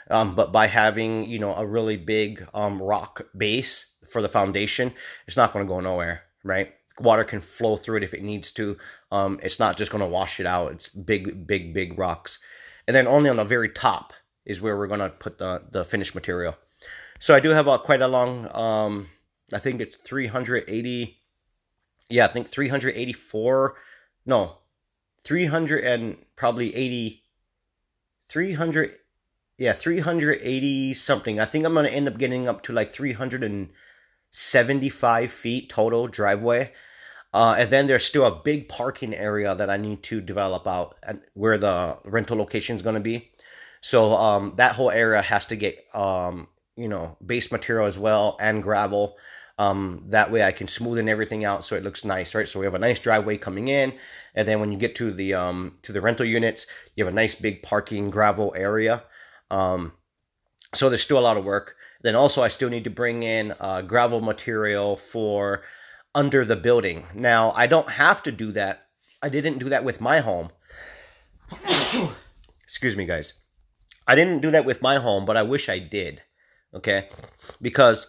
Um, 0.10 0.36
but 0.36 0.52
by 0.52 0.68
having 0.68 1.28
you 1.28 1.40
know 1.40 1.54
a 1.54 1.66
really 1.66 1.98
big 1.98 2.48
um, 2.54 2.82
rock 2.82 3.22
base 3.36 3.88
for 4.10 4.22
the 4.22 4.30
foundation, 4.30 4.94
it's 5.28 5.38
not 5.38 5.54
going 5.54 5.66
to 5.66 5.70
go 5.70 5.80
nowhere, 5.80 6.24
right? 6.44 6.74
water 7.02 7.24
can 7.24 7.42
flow 7.42 7.78
through 7.78 7.98
it 7.98 8.04
if 8.04 8.14
it 8.14 8.24
needs 8.24 8.52
to. 8.52 8.78
Um, 9.12 9.40
it's 9.44 9.60
not 9.60 9.78
just 9.78 9.92
going 9.92 10.02
to 10.04 10.08
wash 10.08 10.40
it 10.40 10.46
out. 10.46 10.72
It's 10.72 10.90
big, 10.90 11.48
big, 11.48 11.74
big 11.74 11.98
rocks. 11.98 12.40
And 12.88 12.96
then 12.96 13.08
only 13.08 13.30
on 13.30 13.38
the 13.38 13.44
very 13.44 13.70
top 13.70 14.14
is 14.46 14.62
where 14.62 14.78
we're 14.78 14.88
going 14.88 15.00
to 15.00 15.10
put 15.10 15.38
the, 15.38 15.62
the 15.72 15.84
finished 15.84 16.16
material. 16.16 16.56
So 17.20 17.36
I 17.36 17.40
do 17.40 17.50
have 17.50 17.68
a, 17.68 17.78
quite 17.78 18.02
a 18.02 18.08
long, 18.08 18.48
um, 18.56 19.10
I 19.54 19.60
think 19.60 19.82
it's 19.82 19.98
380, 19.98 21.18
yeah, 22.10 22.26
I 22.26 22.30
think 22.30 22.50
384, 22.50 23.76
no, 24.26 24.58
300 25.24 25.84
and 25.84 26.18
probably 26.36 26.76
80, 26.76 27.22
300, 28.30 28.96
yeah, 29.58 29.74
380 29.74 30.94
something. 30.96 31.40
I 31.40 31.46
think 31.46 31.66
I'm 31.66 31.74
going 31.74 31.86
to 31.86 31.94
end 31.94 32.08
up 32.08 32.18
getting 32.18 32.48
up 32.48 32.64
to 32.64 32.74
like 32.74 32.92
375 32.92 35.32
feet 35.32 35.70
total 35.70 36.08
driveway. 36.08 36.72
Uh, 37.34 37.56
and 37.60 37.70
then 37.70 37.88
there's 37.88 38.04
still 38.04 38.26
a 38.26 38.42
big 38.44 38.68
parking 38.68 39.14
area 39.14 39.56
that 39.56 39.70
I 39.70 39.78
need 39.78 40.04
to 40.04 40.20
develop 40.20 40.68
out 40.68 40.98
and 41.04 41.22
where 41.34 41.58
the 41.58 41.98
rental 42.04 42.36
location 42.38 42.76
is 42.76 42.82
going 42.82 42.96
to 42.96 43.00
be. 43.00 43.32
So 43.82 44.14
um, 44.14 44.54
that 44.58 44.76
whole 44.76 44.92
area 44.92 45.22
has 45.22 45.46
to 45.48 45.56
get, 45.56 45.84
um, 45.94 46.48
you 46.76 46.88
know, 46.88 47.18
base 47.26 47.52
material 47.52 47.88
as 47.88 47.98
well 47.98 48.38
and 48.40 48.64
gravel. 48.64 49.16
Um, 49.58 50.06
that 50.08 50.32
way 50.32 50.44
I 50.44 50.52
can 50.52 50.68
smoothen 50.68 51.08
everything 51.08 51.46
out 51.46 51.66
so 51.66 51.76
it 51.76 51.84
looks 51.84 52.06
nice, 52.06 52.34
right? 52.34 52.48
So 52.48 52.60
we 52.60 52.66
have 52.66 52.74
a 52.74 52.80
nice 52.80 53.00
driveway 53.00 53.38
coming 53.38 53.68
in, 53.68 53.94
and 54.34 54.48
then 54.48 54.60
when 54.60 54.72
you 54.72 54.78
get 54.78 54.96
to 54.96 55.12
the 55.12 55.34
um, 55.34 55.78
to 55.84 55.92
the 55.92 56.02
rental 56.02 56.26
units, 56.26 56.66
you 56.96 57.04
have 57.04 57.14
a 57.14 57.16
nice 57.16 57.36
big 57.36 57.62
parking 57.62 58.10
gravel 58.10 58.54
area. 58.58 59.04
Um, 59.52 59.92
so 60.74 60.90
there's 60.90 61.04
still 61.04 61.20
a 61.20 61.22
lot 61.22 61.38
of 61.38 61.44
work. 61.44 61.76
Then 62.02 62.16
also 62.16 62.42
I 62.42 62.48
still 62.48 62.70
need 62.70 62.86
to 62.86 62.90
bring 62.90 63.24
in 63.24 63.54
uh, 63.60 63.82
gravel 63.82 64.22
material 64.22 64.98
for 64.98 65.64
under 66.16 66.44
the 66.44 66.56
building. 66.56 67.06
Now, 67.14 67.52
I 67.52 67.68
don't 67.68 67.90
have 67.90 68.24
to 68.24 68.32
do 68.32 68.52
that. 68.54 68.88
I 69.22 69.30
didn't 69.30 69.60
do 69.60 69.70
that 69.70 69.84
with 69.84 70.02
my 70.02 70.20
home. 70.20 70.50
Excuse 72.64 72.96
me, 72.98 73.06
guys. 73.06 73.34
I 74.08 74.16
didn't 74.16 74.42
do 74.42 74.52
that 74.52 74.66
with 74.66 74.82
my 74.82 74.98
home, 74.98 75.26
but 75.26 75.38
I 75.38 75.44
wish 75.44 75.70
I 75.70 75.80
did. 75.80 76.22
Okay? 76.74 77.10
Because 77.62 78.08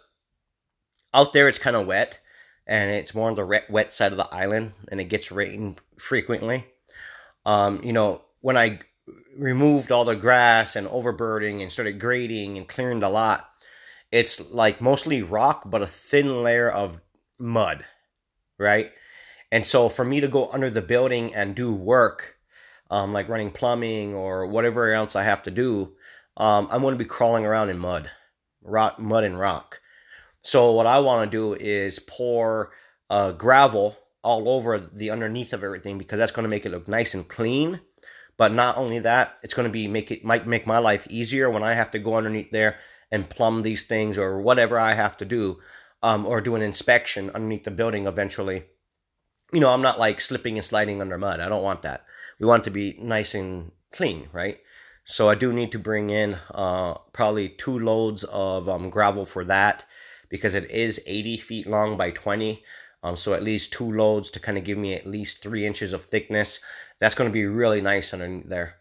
out 1.14 1.32
there 1.32 1.48
it's 1.48 1.58
kind 1.58 1.76
of 1.76 1.86
wet 1.86 2.18
and 2.66 2.90
it's 2.90 3.14
more 3.14 3.28
on 3.28 3.36
the 3.36 3.62
wet 3.68 3.92
side 3.92 4.12
of 4.12 4.18
the 4.18 4.32
island 4.34 4.72
and 4.88 5.00
it 5.00 5.04
gets 5.04 5.32
rain 5.32 5.76
frequently. 5.98 6.66
Um, 7.44 7.82
you 7.82 7.92
know, 7.92 8.22
when 8.40 8.56
I 8.56 8.80
removed 9.36 9.90
all 9.90 10.04
the 10.04 10.14
grass 10.14 10.76
and 10.76 10.86
overburden 10.88 11.60
and 11.60 11.72
started 11.72 12.00
grading 12.00 12.56
and 12.56 12.68
clearing 12.68 13.00
the 13.00 13.08
lot, 13.08 13.44
it's 14.10 14.50
like 14.50 14.80
mostly 14.80 15.22
rock, 15.22 15.62
but 15.66 15.82
a 15.82 15.86
thin 15.86 16.42
layer 16.42 16.70
of 16.70 17.00
mud 17.38 17.84
right? 18.62 18.92
And 19.50 19.66
so 19.66 19.88
for 19.88 20.04
me 20.04 20.20
to 20.20 20.28
go 20.28 20.48
under 20.50 20.70
the 20.70 20.80
building 20.80 21.34
and 21.34 21.54
do 21.54 21.74
work, 21.74 22.31
um, 22.92 23.14
like 23.14 23.30
running 23.30 23.50
plumbing 23.50 24.12
or 24.12 24.46
whatever 24.46 24.92
else 24.92 25.16
I 25.16 25.22
have 25.22 25.42
to 25.44 25.50
do, 25.50 25.94
um, 26.36 26.68
I'm 26.70 26.82
going 26.82 26.92
to 26.92 27.02
be 27.02 27.08
crawling 27.08 27.46
around 27.46 27.70
in 27.70 27.78
mud, 27.78 28.10
rock, 28.62 28.98
mud 28.98 29.24
and 29.24 29.38
rock. 29.38 29.80
So 30.42 30.72
what 30.72 30.86
I 30.86 30.98
want 30.98 31.30
to 31.30 31.36
do 31.36 31.54
is 31.54 31.98
pour 31.98 32.72
uh, 33.08 33.32
gravel 33.32 33.96
all 34.22 34.46
over 34.46 34.78
the 34.78 35.10
underneath 35.10 35.54
of 35.54 35.64
everything 35.64 35.96
because 35.96 36.18
that's 36.18 36.32
going 36.32 36.44
to 36.44 36.50
make 36.50 36.66
it 36.66 36.70
look 36.70 36.86
nice 36.86 37.14
and 37.14 37.26
clean. 37.26 37.80
But 38.36 38.52
not 38.52 38.76
only 38.76 38.98
that, 38.98 39.38
it's 39.42 39.54
going 39.54 39.66
to 39.66 39.72
be 39.72 39.88
make 39.88 40.10
it 40.10 40.22
might 40.22 40.46
make 40.46 40.66
my 40.66 40.78
life 40.78 41.06
easier 41.08 41.50
when 41.50 41.62
I 41.62 41.72
have 41.72 41.90
to 41.92 41.98
go 41.98 42.16
underneath 42.16 42.50
there 42.50 42.76
and 43.10 43.30
plumb 43.30 43.62
these 43.62 43.84
things 43.84 44.18
or 44.18 44.42
whatever 44.42 44.78
I 44.78 44.92
have 44.92 45.16
to 45.18 45.24
do 45.24 45.60
um, 46.02 46.26
or 46.26 46.42
do 46.42 46.56
an 46.56 46.62
inspection 46.62 47.30
underneath 47.30 47.64
the 47.64 47.70
building 47.70 48.06
eventually. 48.06 48.64
You 49.50 49.60
know, 49.60 49.70
I'm 49.70 49.82
not 49.82 49.98
like 49.98 50.20
slipping 50.20 50.58
and 50.58 50.64
sliding 50.64 51.00
under 51.00 51.16
mud. 51.16 51.40
I 51.40 51.48
don't 51.48 51.62
want 51.62 51.82
that. 51.82 52.04
We 52.42 52.48
want 52.48 52.62
it 52.62 52.64
to 52.64 52.70
be 52.72 52.98
nice 53.00 53.34
and 53.34 53.70
clean, 53.92 54.28
right? 54.32 54.58
So 55.04 55.28
I 55.28 55.36
do 55.36 55.52
need 55.52 55.70
to 55.72 55.78
bring 55.78 56.10
in 56.10 56.38
uh, 56.50 56.94
probably 57.12 57.50
two 57.50 57.78
loads 57.78 58.24
of 58.24 58.68
um, 58.68 58.90
gravel 58.90 59.24
for 59.24 59.44
that 59.44 59.84
because 60.28 60.56
it 60.56 60.68
is 60.68 61.00
80 61.06 61.36
feet 61.36 61.66
long 61.68 61.96
by 61.96 62.10
20. 62.10 62.64
Um, 63.04 63.16
so 63.16 63.32
at 63.34 63.44
least 63.44 63.72
two 63.72 63.92
loads 63.92 64.28
to 64.32 64.40
kind 64.40 64.58
of 64.58 64.64
give 64.64 64.76
me 64.76 64.92
at 64.92 65.06
least 65.06 65.40
three 65.40 65.64
inches 65.64 65.92
of 65.92 66.06
thickness. 66.06 66.58
That's 66.98 67.14
going 67.14 67.30
to 67.30 67.32
be 67.32 67.46
really 67.46 67.80
nice 67.80 68.12
underneath 68.12 68.48
there. 68.48 68.74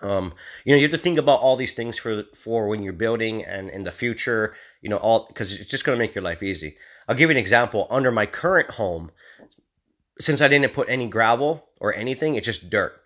Um, 0.00 0.32
you 0.64 0.72
know, 0.72 0.76
you 0.76 0.84
have 0.84 0.96
to 0.96 0.98
think 0.98 1.18
about 1.18 1.40
all 1.40 1.56
these 1.56 1.72
things 1.72 1.98
for 1.98 2.22
for 2.36 2.68
when 2.68 2.84
you're 2.84 2.92
building 2.92 3.44
and 3.44 3.68
in 3.68 3.82
the 3.82 3.92
future. 3.92 4.54
You 4.80 4.90
know, 4.90 4.98
all 4.98 5.26
because 5.26 5.58
it's 5.58 5.70
just 5.70 5.84
going 5.84 5.96
to 5.98 6.04
make 6.04 6.14
your 6.14 6.22
life 6.22 6.42
easy. 6.42 6.76
I'll 7.08 7.16
give 7.16 7.30
you 7.30 7.36
an 7.36 7.40
example. 7.40 7.88
Under 7.90 8.12
my 8.12 8.26
current 8.26 8.72
home, 8.72 9.10
since 10.20 10.40
I 10.40 10.48
didn't 10.48 10.72
put 10.72 10.88
any 10.88 11.08
gravel 11.08 11.68
or 11.80 11.94
anything, 11.94 12.34
it's 12.34 12.46
just 12.46 12.70
dirt. 12.70 13.00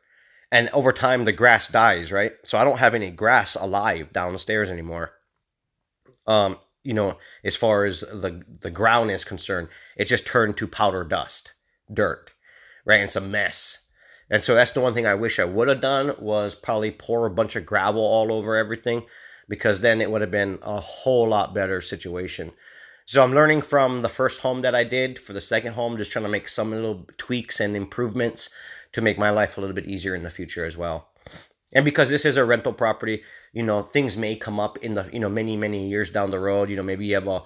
And 0.50 0.68
over 0.70 0.92
time, 0.92 1.24
the 1.24 1.32
grass 1.32 1.68
dies, 1.68 2.10
right? 2.10 2.32
So 2.44 2.58
I 2.58 2.64
don't 2.64 2.78
have 2.78 2.94
any 2.94 3.10
grass 3.10 3.54
alive 3.54 4.12
downstairs 4.12 4.70
anymore. 4.70 5.12
Um, 6.26 6.58
you 6.82 6.94
know, 6.94 7.18
as 7.44 7.56
far 7.56 7.84
as 7.84 8.00
the 8.00 8.42
the 8.60 8.70
ground 8.70 9.10
is 9.10 9.24
concerned, 9.24 9.68
it 9.96 10.06
just 10.06 10.26
turned 10.26 10.56
to 10.56 10.66
powder 10.66 11.04
dust, 11.04 11.52
dirt, 11.92 12.30
right? 12.86 12.96
And 12.96 13.04
it's 13.04 13.16
a 13.16 13.20
mess 13.20 13.88
and 14.30 14.44
so 14.44 14.54
that's 14.54 14.72
the 14.72 14.80
one 14.80 14.94
thing 14.94 15.06
I 15.06 15.14
wish 15.14 15.38
I 15.38 15.44
would 15.44 15.68
have 15.68 15.80
done 15.80 16.14
was 16.18 16.54
probably 16.54 16.90
pour 16.90 17.26
a 17.26 17.30
bunch 17.30 17.56
of 17.56 17.66
gravel 17.66 18.02
all 18.02 18.32
over 18.32 18.56
everything 18.56 19.04
because 19.48 19.80
then 19.80 20.00
it 20.00 20.10
would 20.10 20.20
have 20.20 20.30
been 20.30 20.58
a 20.62 20.80
whole 20.80 21.28
lot 21.28 21.54
better 21.54 21.80
situation. 21.80 22.52
So 23.08 23.24
I'm 23.24 23.34
learning 23.34 23.62
from 23.62 24.02
the 24.02 24.10
first 24.10 24.40
home 24.40 24.60
that 24.60 24.74
I 24.74 24.84
did 24.84 25.18
for 25.18 25.32
the 25.32 25.40
second 25.40 25.72
home, 25.72 25.96
just 25.96 26.12
trying 26.12 26.26
to 26.26 26.28
make 26.28 26.46
some 26.46 26.72
little 26.72 27.06
tweaks 27.16 27.58
and 27.58 27.74
improvements 27.74 28.50
to 28.92 29.00
make 29.00 29.16
my 29.16 29.30
life 29.30 29.56
a 29.56 29.62
little 29.62 29.74
bit 29.74 29.86
easier 29.86 30.14
in 30.14 30.24
the 30.24 30.30
future 30.30 30.66
as 30.66 30.76
well. 30.76 31.08
And 31.72 31.86
because 31.86 32.10
this 32.10 32.26
is 32.26 32.36
a 32.36 32.44
rental 32.44 32.74
property, 32.74 33.22
you 33.54 33.62
know, 33.62 33.80
things 33.80 34.18
may 34.18 34.36
come 34.36 34.60
up 34.60 34.76
in 34.84 34.92
the, 34.92 35.08
you 35.10 35.20
know, 35.20 35.30
many, 35.30 35.56
many 35.56 35.88
years 35.88 36.10
down 36.10 36.30
the 36.30 36.38
road. 36.38 36.68
You 36.68 36.76
know, 36.76 36.82
maybe 36.82 37.06
you 37.06 37.14
have 37.14 37.26
a 37.26 37.44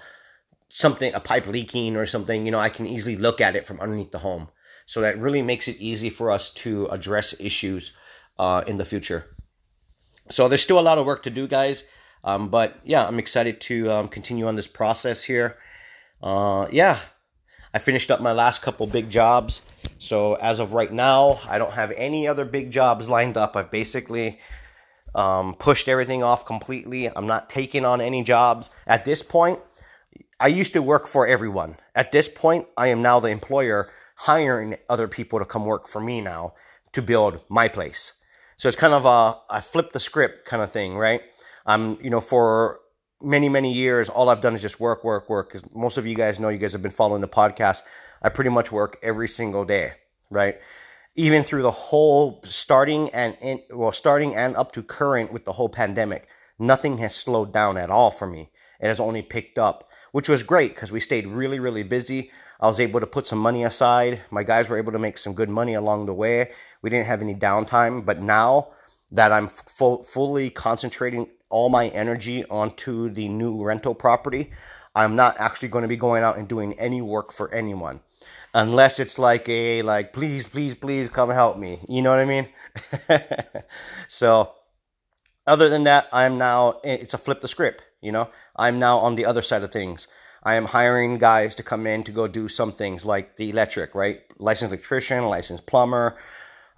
something, 0.69 1.15
a 1.15 1.21
pipe 1.21 1.47
leaking 1.47 1.95
or 1.95 2.07
something, 2.07 2.45
you 2.45 2.51
know, 2.51 2.59
I 2.59 2.69
can 2.69 2.85
easily 2.85 3.15
look 3.15 3.41
at 3.41 3.55
it 3.55 3.65
from 3.65 3.79
underneath 3.79 4.11
the 4.11 4.19
home. 4.19 4.49
So 4.87 5.01
that 5.03 5.17
really 5.17 5.43
makes 5.43 5.69
it 5.69 5.77
easy 5.79 6.11
for 6.11 6.33
us 6.33 6.51
to 6.55 6.87
address 6.87 7.37
issues 7.39 7.93
uh, 8.37 8.65
in 8.67 8.79
the 8.79 8.85
future. 8.85 9.27
So 10.29 10.49
there's 10.49 10.63
still 10.63 10.81
a 10.81 10.83
lot 10.83 10.99
of 10.99 11.07
work 11.07 11.23
to 11.23 11.31
do, 11.31 11.47
guys. 11.47 11.85
Um, 12.25 12.49
but 12.49 12.79
yeah, 12.85 13.07
I'm 13.07 13.19
excited 13.19 13.61
to 13.63 13.91
um, 13.91 14.09
continue 14.09 14.47
on 14.47 14.57
this 14.57 14.69
process 14.69 15.25
here. 15.25 15.57
Uh, 16.23 16.69
yeah, 16.71 17.01
I 17.75 17.79
finished 17.79 18.11
up 18.11 18.21
my 18.21 18.33
last 18.33 18.63
couple 18.63 18.87
big 18.87 19.11
jobs. 19.11 19.63
So 19.99 20.35
as 20.35 20.59
of 20.59 20.73
right 20.73 20.93
now, 20.93 21.41
I 21.49 21.59
don't 21.59 21.73
have 21.73 21.91
any 21.93 22.29
other 22.29 22.45
big 22.45 22.71
jobs 22.71 23.09
lined 23.09 23.37
up. 23.37 23.57
I've 23.57 23.71
basically 23.71 24.39
um, 25.15 25.55
pushed 25.55 25.89
everything 25.89 26.23
off 26.23 26.47
completely. 26.47 27.07
I'm 27.07 27.27
not 27.27 27.51
taking 27.51 27.85
on 27.85 28.01
any 28.01 28.23
jobs. 28.23 28.71
At 28.87 29.05
this 29.05 29.23
point, 29.23 29.59
I 30.39 30.49
used 30.49 30.73
to 30.75 30.83
work 30.83 31.07
for 31.07 31.27
everyone. 31.27 31.77
At 31.95 32.13
this 32.13 32.29
point, 32.29 32.67
I 32.77 32.89
am 32.89 33.03
now 33.03 33.21
the 33.21 33.29
employer 33.29 33.91
hiring 34.17 34.77
other 34.89 35.09
people 35.09 35.39
to 35.39 35.45
come 35.45 35.65
work 35.65 35.89
for 35.89 36.01
me 36.01 36.21
now 36.21 36.55
to 36.93 37.03
build 37.03 37.41
my 37.49 37.69
place. 37.69 38.13
So 38.57 38.69
it's 38.69 38.77
kind 38.77 38.93
of 38.95 39.05
a 39.05 39.41
I 39.51 39.61
flip 39.61 39.93
the 39.93 40.01
script 40.01 40.45
kind 40.45 40.63
of 40.63 40.71
thing, 40.71 40.97
right? 40.97 41.23
I'm, 41.67 41.99
you 42.03 42.11
know, 42.11 42.21
for 42.21 42.81
many, 43.23 43.49
many 43.49 43.73
years, 43.73 44.09
all 44.09 44.29
I've 44.29 44.41
done 44.41 44.55
is 44.55 44.63
just 44.63 44.81
work, 44.81 45.05
work, 45.05 45.29
work. 45.29 45.49
Because 45.49 45.69
most 45.75 45.97
of 45.97 46.07
you 46.07 46.15
guys 46.15 46.41
know, 46.41 46.49
you 46.49 46.59
guys 46.59 46.73
have 46.73 46.83
been 46.83 46.91
following 46.91 47.21
the 47.21 47.29
podcast. 47.29 47.83
I 48.23 48.29
pretty 48.29 48.51
much 48.51 48.73
work 48.73 48.99
every 49.03 49.29
single 49.29 49.65
day, 49.65 49.93
right? 50.31 50.59
Even 51.15 51.43
through 51.43 51.63
the 51.63 51.71
whole 51.71 52.43
starting 52.45 53.11
and 53.11 53.37
in, 53.41 53.63
well, 53.71 53.93
starting 53.93 54.35
and 54.35 54.57
up 54.57 54.73
to 54.73 54.83
current 54.83 55.33
with 55.33 55.45
the 55.45 55.53
whole 55.53 55.69
pandemic, 55.69 56.29
nothing 56.59 56.99
has 56.99 57.15
slowed 57.15 57.53
down 57.53 57.77
at 57.77 57.91
all 57.91 58.11
for 58.11 58.27
me. 58.27 58.51
It 58.81 58.89
has 58.89 59.01
only 59.01 59.23
picked 59.23 59.59
up, 59.59 59.89
which 60.13 60.29
was 60.29 60.43
great 60.43 60.75
because 60.75 60.91
we 60.91 61.01
stayed 61.01 61.27
really, 61.27 61.61
really 61.61 61.83
busy. 61.83 62.31
I 62.61 62.67
was 62.67 62.81
able 62.81 63.01
to 63.01 63.07
put 63.07 63.27
some 63.27 63.41
money 63.41 63.65
aside. 63.65 64.23
My 64.31 64.43
guys 64.43 64.69
were 64.69 64.79
able 64.79 64.93
to 64.93 64.99
make 64.99 65.19
some 65.19 65.35
good 65.35 65.51
money 65.51 65.75
along 65.75 66.07
the 66.07 66.15
way. 66.15 66.51
We 66.81 66.91
didn't 66.91 67.09
have 67.09 67.21
any 67.21 67.35
downtime, 67.35 68.05
but 68.05 68.23
now 68.23 68.69
that 69.11 69.33
I'm 69.33 69.49
fully 69.49 70.49
concentrating 70.49 71.29
all 71.53 71.69
my 71.69 71.89
energy 71.89 72.45
onto 72.47 73.11
the 73.11 73.29
new 73.29 73.63
rental 73.63 73.95
property, 73.95 74.51
I'm 74.95 75.15
not 75.15 75.39
actually 75.39 75.69
going 75.69 75.83
to 75.83 75.89
be 75.89 75.97
going 75.97 76.23
out 76.25 76.37
and 76.37 76.49
doing 76.49 76.79
any 76.79 77.01
work 77.01 77.33
for 77.33 77.53
anyone. 77.55 78.01
Unless 78.55 78.99
it's 78.99 79.19
like 79.19 79.49
a 79.49 79.83
like 79.83 80.13
please 80.13 80.47
please 80.47 80.75
please 80.75 81.09
come 81.09 81.31
help 81.31 81.57
me. 81.57 81.81
You 81.89 82.03
know 82.03 82.11
what 82.11 82.19
I 82.19 82.25
mean? 82.25 82.49
so 84.09 84.53
other 85.47 85.69
than 85.69 85.85
that, 85.85 86.09
I'm 86.13 86.39
now 86.39 86.81
it's 86.85 87.15
a 87.15 87.19
flip 87.19 87.41
the 87.41 87.49
script, 87.49 87.83
you 88.01 88.13
know? 88.13 88.29
I'm 88.57 88.79
now 88.79 88.99
on 88.99 89.15
the 89.15 89.27
other 89.27 89.43
side 89.43 89.63
of 89.63 89.73
things. 89.73 90.09
I 90.45 90.55
am 90.57 90.65
hiring 90.65 91.19
guys 91.19 91.55
to 91.57 91.63
come 91.63 91.87
in 91.87 92.03
to 92.05 92.13
go 92.13 92.27
do 92.27 92.49
some 92.49 92.73
things 92.73 93.05
like 93.05 93.37
the 93.37 93.51
electric, 93.51 93.95
right? 93.95 94.23
Licensed 94.39 94.73
electrician, 94.73 95.25
licensed 95.25 95.67
plumber. 95.67 96.19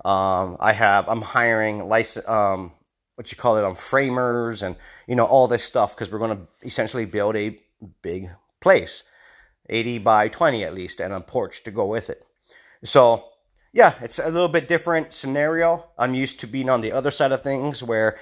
Um, 0.04 0.58
I 0.60 0.72
have 0.72 1.08
I'm 1.08 1.22
hiring 1.22 1.88
license 1.88 2.28
um, 2.28 2.72
what 3.16 3.30
you 3.30 3.36
call 3.36 3.56
it 3.56 3.64
on 3.64 3.74
framers 3.74 4.62
and 4.62 4.76
you 5.06 5.16
know 5.16 5.24
all 5.24 5.46
this 5.46 5.64
stuff 5.64 5.94
because 5.94 6.10
we're 6.10 6.18
going 6.18 6.36
to 6.36 6.46
essentially 6.66 7.04
build 7.04 7.36
a 7.36 7.58
big 8.02 8.28
place 8.60 9.02
80 9.68 9.98
by 9.98 10.28
20 10.28 10.64
at 10.64 10.74
least 10.74 11.00
and 11.00 11.12
a 11.12 11.20
porch 11.20 11.64
to 11.64 11.70
go 11.70 11.86
with 11.86 12.10
it. 12.10 12.24
So 12.82 13.24
yeah 13.72 13.94
it's 14.00 14.18
a 14.18 14.28
little 14.28 14.48
bit 14.48 14.68
different 14.68 15.12
scenario. 15.12 15.86
I'm 15.98 16.14
used 16.14 16.40
to 16.40 16.46
being 16.46 16.68
on 16.68 16.80
the 16.80 16.92
other 16.92 17.10
side 17.10 17.32
of 17.32 17.42
things 17.42 17.82
where 17.82 18.18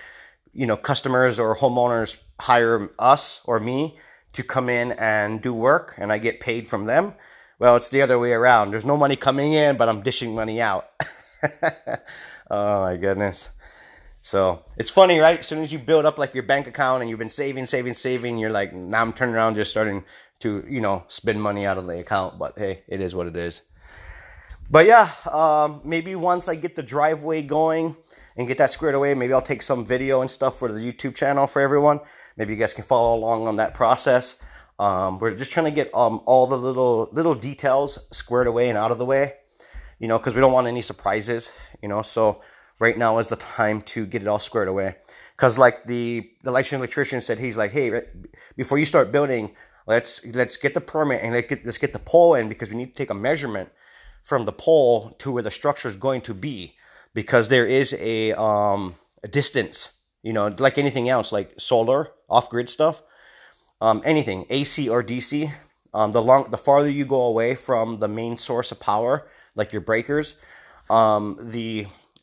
you 0.53 0.67
know 0.67 0.77
customers 0.77 1.39
or 1.39 1.57
homeowners 1.57 2.19
hire 2.41 2.91
us 2.99 3.41
or 3.45 3.61
me 3.61 3.97
to 4.35 4.43
come 4.43 4.69
in 4.69 4.93
and 4.93 5.43
do 5.43 5.53
work 5.53 5.95
and 5.99 6.13
i 6.13 6.19
get 6.19 6.41
paid 6.41 6.69
from 6.69 6.87
them. 6.87 7.15
Well 7.59 7.77
it's 7.77 7.89
the 7.89 8.03
other 8.03 8.19
way 8.19 8.33
around. 8.33 8.73
There's 8.73 8.85
no 8.85 8.97
money 8.97 9.17
coming 9.17 9.55
in 9.55 9.79
but 9.79 9.89
i'm 9.89 10.03
dishing 10.03 10.35
money 10.35 10.61
out. 10.61 10.91
Oh 12.51 12.83
my 12.83 12.99
goodness 12.99 13.49
so 14.23 14.65
it's 14.79 14.89
funny, 14.89 15.19
right? 15.19 15.41
As 15.41 15.47
soon 15.49 15.63
as 15.63 15.73
you 15.73 15.81
build 15.81 16.07
up 16.07 16.17
like 16.17 16.33
your 16.33 16.45
bank 16.45 16.69
account 16.69 17.03
and 17.03 17.11
you've 17.11 17.19
been 17.19 17.29
saving, 17.29 17.67
saving, 17.67 17.95
saving, 17.95 18.39
you're 18.39 18.51
like, 18.51 18.73
now 18.73 19.03
I'm 19.03 19.13
turning 19.13 19.35
around 19.35 19.57
just 19.57 19.73
starting 19.73 20.05
to, 20.41 20.65
you 20.69 20.81
know, 20.81 21.03
spend 21.09 21.43
money 21.43 21.67
out 21.67 21.77
of 21.77 21.89
the 21.89 21.99
account. 21.99 22.39
But 22.39 22.57
hey, 22.57 22.85
it 22.87 23.01
is 23.01 23.17
what 23.17 23.27
it 23.27 23.37
is. 23.37 23.63
But 24.71 24.87
yeah, 24.87 25.11
um, 25.31 25.81
maybe 25.85 26.15
once 26.15 26.49
I 26.49 26.55
get 26.55 26.77
the 26.77 26.83
driveway 26.85 27.43
going 27.43 27.97
and 28.37 28.47
get 28.47 28.59
that 28.59 28.71
squared 28.71 28.95
away, 28.95 29.13
maybe 29.15 29.33
I'll 29.33 29.43
take 29.43 29.61
some 29.61 29.85
video 29.85 30.21
and 30.21 30.31
stuff 30.31 30.57
for 30.57 30.73
the 30.73 30.79
YouTube 30.79 31.17
channel 31.17 31.49
for 31.49 31.61
everyone. 31.61 32.01
Maybe 32.37 32.55
you 32.55 32.59
guys 32.59 32.73
can 32.73 32.85
follow 32.85 33.17
along 33.17 33.49
on 33.49 33.57
that 33.57 33.75
process. 33.75 34.37
Um, 34.79 35.19
we're 35.19 35.35
just 35.35 35.51
trying 35.51 35.67
to 35.67 35.73
get 35.73 35.95
um, 35.95 36.23
all 36.27 36.47
the 36.47 36.57
little 36.57 37.09
little 37.13 37.35
details 37.35 37.99
squared 38.13 38.47
away 38.47 38.69
and 38.69 38.79
out 38.79 38.91
of 38.91 38.99
the 38.99 39.05
way, 39.05 39.35
you 39.99 40.09
know, 40.09 40.17
because 40.17 40.35
we 40.35 40.41
don't 40.41 40.53
want 40.53 40.67
any 40.67 40.81
surprises, 40.81 41.51
you 41.83 41.89
know. 41.89 42.03
So 42.03 42.41
right 42.83 42.99
now 42.99 43.19
is 43.19 43.29
the 43.29 43.37
time 43.37 43.81
to 43.81 44.05
get 44.05 44.23
it 44.23 44.29
all 44.29 44.41
squared 44.41 44.67
away. 44.67 44.97
Because 45.37 45.57
like 45.57 45.87
the 45.87 46.29
the 46.43 46.51
licensed 46.51 46.81
electrician 46.81 47.21
said, 47.21 47.39
he's 47.39 47.57
like, 47.57 47.71
hey, 47.71 48.03
before 48.57 48.77
you 48.77 48.85
start 48.85 49.13
building, 49.13 49.55
let's 49.87 50.25
let's 50.27 50.57
get 50.57 50.75
the 50.75 50.81
permit 50.81 51.23
and 51.23 51.33
let's 51.33 51.49
get, 51.49 51.65
let's 51.65 51.79
get 51.79 51.93
the 51.93 52.01
pole 52.01 52.35
in 52.35 52.49
because 52.49 52.71
we 52.71 52.77
need 52.77 52.91
to 52.95 52.95
take 52.95 53.11
a 53.11 53.15
measurement 53.15 53.71
from 54.25 54.45
the 54.45 54.53
pole 54.53 55.15
to 55.21 55.31
where 55.31 55.45
the 55.45 55.51
structure 55.51 55.89
is 55.89 55.97
going 55.97 56.23
to 56.23 56.35
be 56.35 56.75
because 57.15 57.47
there 57.49 57.67
is 57.67 57.95
a 57.95 58.33
um 58.33 58.95
a 59.23 59.29
distance, 59.29 59.93
you 60.23 60.33
know, 60.33 60.53
like 60.59 60.77
anything 60.77 61.09
else, 61.09 61.31
like 61.31 61.55
solar 61.59 62.11
off 62.29 62.51
grid 62.51 62.69
stuff, 62.69 63.01
um, 63.81 64.03
anything 64.05 64.45
AC 64.51 64.89
or 64.89 65.03
DC. 65.05 65.51
Um, 65.95 66.11
the 66.11 66.23
long 66.23 66.51
the 66.51 66.59
farther 66.59 66.91
you 66.91 67.05
go 67.05 67.23
away 67.23 67.55
from 67.55 67.99
the 67.99 68.09
main 68.09 68.37
source 68.39 68.73
of 68.73 68.81
power, 68.81 69.29
like 69.55 69.73
your 69.73 69.83
breakers, 69.83 70.35
um, 70.91 71.39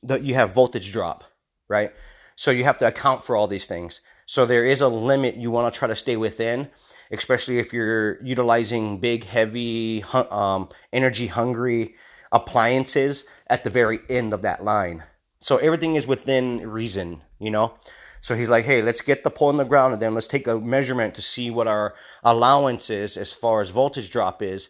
that 0.03 0.24
you 0.24 0.36
have 0.36 0.53
voltage 0.53 0.91
drop, 0.91 1.24
right? 1.68 1.91
So 2.36 2.51
you 2.51 2.63
have 2.63 2.77
to 2.79 2.88
account 2.88 3.24
for 3.24 3.36
all 3.36 3.48
these 3.48 3.65
things. 3.65 4.01
So 4.25 4.46
there 4.46 4.65
is 4.65 4.82
a 4.82 4.88
limit 4.88 5.36
you 5.36 5.51
want 5.51 5.74
to 5.74 5.77
try 5.77 5.88
to 5.88 5.96
stay 5.96 6.15
within, 6.15 6.70
especially 7.12 7.58
if 7.58 7.74
you're 7.74 8.24
utilizing 8.24 9.00
big, 9.00 9.24
heavy, 9.24 10.03
um, 10.13 10.70
energy 10.94 11.27
hungry 11.27 11.96
appliances 12.32 13.25
at 13.48 13.63
the 13.63 13.70
very 13.70 14.00
end 14.10 14.34
of 14.34 14.44
that 14.44 14.63
line. 14.63 15.03
So 15.39 15.58
everything 15.58 15.96
is 15.96 16.06
within 16.06 16.70
reason, 16.70 17.22
you 17.39 17.50
know? 17.50 17.74
So 18.22 18.36
he's 18.36 18.50
like, 18.50 18.65
hey, 18.65 18.82
let's 18.82 19.01
get 19.01 19.24
the 19.24 19.32
pole 19.32 19.50
in 19.50 19.58
the 19.58 19.63
ground 19.63 19.94
and 19.94 20.01
then 20.01 20.13
let's 20.13 20.27
take 20.27 20.48
a 20.48 20.60
measurement 20.60 21.15
to 21.15 21.22
see 21.22 21.50
what 21.50 21.68
our 21.68 21.96
allowance 22.24 22.89
is 22.89 23.15
as 23.18 23.32
far 23.32 23.62
as 23.62 23.70
voltage 23.70 24.12
drop 24.12 24.41
is 24.41 24.70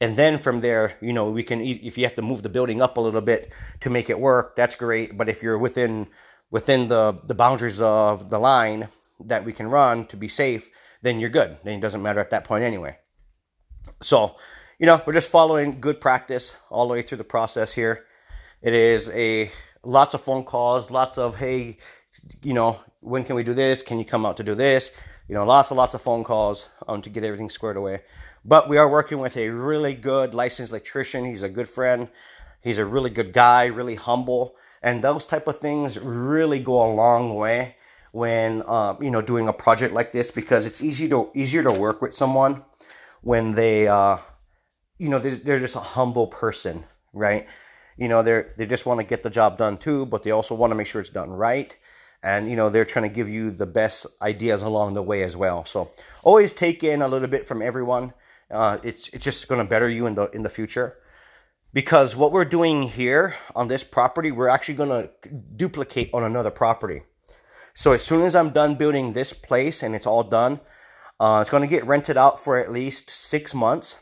and 0.00 0.16
then 0.16 0.38
from 0.38 0.60
there 0.60 0.96
you 1.00 1.12
know 1.12 1.30
we 1.30 1.42
can 1.42 1.60
if 1.60 1.98
you 1.98 2.04
have 2.04 2.14
to 2.14 2.22
move 2.22 2.42
the 2.42 2.48
building 2.48 2.80
up 2.80 2.96
a 2.96 3.00
little 3.00 3.20
bit 3.20 3.52
to 3.80 3.90
make 3.90 4.10
it 4.10 4.18
work 4.18 4.56
that's 4.56 4.76
great. 4.76 5.16
But 5.16 5.28
if 5.28 5.42
you're 5.42 5.58
within 5.58 6.08
within 6.50 6.88
the 6.88 7.18
the 7.26 7.34
boundaries 7.34 7.80
of 7.80 8.30
the 8.30 8.38
line 8.38 8.88
that 9.24 9.44
we 9.44 9.52
can 9.52 9.68
run 9.68 10.06
to 10.06 10.16
be 10.16 10.28
safe 10.28 10.70
then 11.00 11.20
you're 11.20 11.30
good. 11.30 11.56
Then 11.62 11.74
it 11.74 11.80
doesn't 11.80 12.02
matter 12.02 12.20
at 12.20 12.30
that 12.30 12.44
point 12.44 12.64
anyway. 12.64 12.98
So 14.02 14.36
you 14.78 14.86
know 14.86 15.02
we're 15.06 15.12
just 15.12 15.30
following 15.30 15.80
good 15.80 16.00
practice 16.00 16.56
all 16.70 16.86
the 16.86 16.92
way 16.92 17.02
through 17.02 17.18
the 17.18 17.24
process 17.24 17.72
here. 17.72 18.04
It 18.62 18.74
is 18.74 19.10
a 19.10 19.50
lots 19.84 20.14
of 20.14 20.20
phone 20.20 20.44
calls 20.44 20.90
lots 20.90 21.18
of 21.18 21.36
hey 21.36 21.78
you 22.42 22.52
know 22.52 22.80
when 23.00 23.24
can 23.24 23.36
we 23.36 23.44
do 23.44 23.54
this? 23.54 23.82
Can 23.82 23.98
you 23.98 24.04
come 24.04 24.26
out 24.26 24.36
to 24.38 24.44
do 24.44 24.54
this? 24.54 24.92
You 25.28 25.34
know 25.34 25.44
lots 25.44 25.70
and 25.70 25.76
lots 25.76 25.94
of 25.94 26.02
phone 26.02 26.24
calls 26.24 26.68
um, 26.86 27.02
to 27.02 27.10
get 27.10 27.24
everything 27.24 27.50
squared 27.50 27.76
away 27.76 28.02
but 28.48 28.68
we 28.68 28.78
are 28.78 28.88
working 28.88 29.18
with 29.18 29.36
a 29.36 29.50
really 29.50 29.92
good 29.94 30.32
licensed 30.32 30.72
electrician. 30.72 31.26
He's 31.26 31.42
a 31.42 31.50
good 31.50 31.68
friend. 31.68 32.08
He's 32.62 32.78
a 32.78 32.84
really 32.84 33.10
good 33.10 33.32
guy, 33.34 33.66
really 33.66 33.94
humble, 33.94 34.56
and 34.82 35.04
those 35.04 35.26
type 35.26 35.46
of 35.46 35.60
things 35.60 35.98
really 35.98 36.58
go 36.58 36.82
a 36.82 36.90
long 36.94 37.34
way 37.34 37.76
when 38.12 38.62
uh, 38.66 38.96
you 39.00 39.10
know 39.10 39.20
doing 39.20 39.48
a 39.48 39.52
project 39.52 39.92
like 39.92 40.12
this 40.12 40.30
because 40.30 40.64
it's 40.64 40.80
easy 40.80 41.08
to 41.10 41.30
easier 41.34 41.62
to 41.62 41.72
work 41.72 42.00
with 42.00 42.14
someone 42.14 42.64
when 43.20 43.52
they 43.52 43.86
uh, 43.86 44.16
you 44.96 45.10
know 45.10 45.18
they're, 45.18 45.36
they're 45.36 45.60
just 45.60 45.76
a 45.76 45.80
humble 45.80 46.26
person, 46.26 46.84
right? 47.12 47.46
You 47.98 48.08
know 48.08 48.22
they 48.22 48.46
they 48.56 48.66
just 48.66 48.86
want 48.86 48.98
to 48.98 49.06
get 49.06 49.22
the 49.22 49.30
job 49.30 49.58
done 49.58 49.76
too, 49.76 50.06
but 50.06 50.22
they 50.22 50.30
also 50.30 50.54
want 50.54 50.70
to 50.70 50.74
make 50.74 50.86
sure 50.86 51.00
it's 51.02 51.10
done 51.10 51.30
right 51.30 51.76
and 52.22 52.50
you 52.50 52.56
know 52.56 52.68
they're 52.68 52.84
trying 52.84 53.08
to 53.08 53.14
give 53.14 53.28
you 53.28 53.50
the 53.50 53.66
best 53.66 54.06
ideas 54.22 54.62
along 54.62 54.94
the 54.94 55.02
way 55.02 55.22
as 55.22 55.36
well 55.36 55.64
so 55.64 55.88
always 56.24 56.52
take 56.52 56.82
in 56.82 57.00
a 57.00 57.06
little 57.06 57.28
bit 57.28 57.46
from 57.46 57.62
everyone 57.62 58.12
uh, 58.50 58.78
it's 58.82 59.08
it's 59.08 59.24
just 59.24 59.48
going 59.48 59.64
to 59.64 59.68
better 59.68 59.88
you 59.88 60.06
in 60.06 60.14
the 60.14 60.30
in 60.30 60.42
the 60.42 60.50
future. 60.50 60.98
Because 61.72 62.16
what 62.16 62.32
we're 62.32 62.46
doing 62.46 62.82
here 62.82 63.36
on 63.54 63.68
this 63.68 63.84
property 63.84 64.32
we're 64.32 64.48
actually 64.48 64.74
going 64.74 64.88
to 64.88 65.10
duplicate 65.56 66.10
on 66.14 66.24
another 66.24 66.50
property. 66.50 67.02
So 67.74 67.92
as 67.92 68.02
soon 68.02 68.22
as 68.22 68.34
i'm 68.34 68.50
done 68.50 68.74
building 68.74 69.12
this 69.12 69.32
place 69.32 69.82
and 69.82 69.94
it's 69.94 70.06
all 70.06 70.24
done 70.24 70.60
uh, 71.20 71.38
it's 71.40 71.50
going 71.50 71.62
to 71.62 71.66
get 71.68 71.86
rented 71.86 72.16
out 72.16 72.42
for 72.42 72.56
at 72.58 72.70
least 72.70 73.10
six 73.10 73.54
months. 73.54 73.96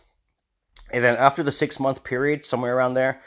And 0.92 1.02
then 1.02 1.16
after 1.16 1.42
the 1.42 1.52
six 1.52 1.80
month 1.80 2.04
period 2.04 2.44
somewhere 2.44 2.76
around 2.76 2.94
there 2.94 3.20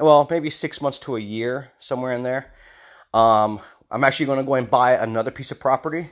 well 0.00 0.26
maybe 0.30 0.50
six 0.50 0.80
months 0.80 0.98
to 1.00 1.16
a 1.16 1.20
year 1.20 1.72
somewhere 1.78 2.12
in 2.12 2.22
there 2.22 2.52
um, 3.14 3.60
i'm 3.90 4.04
actually 4.04 4.26
going 4.26 4.38
to 4.38 4.44
go 4.44 4.54
and 4.54 4.70
buy 4.70 4.92
another 4.92 5.30
piece 5.30 5.50
of 5.50 5.60
property 5.60 6.10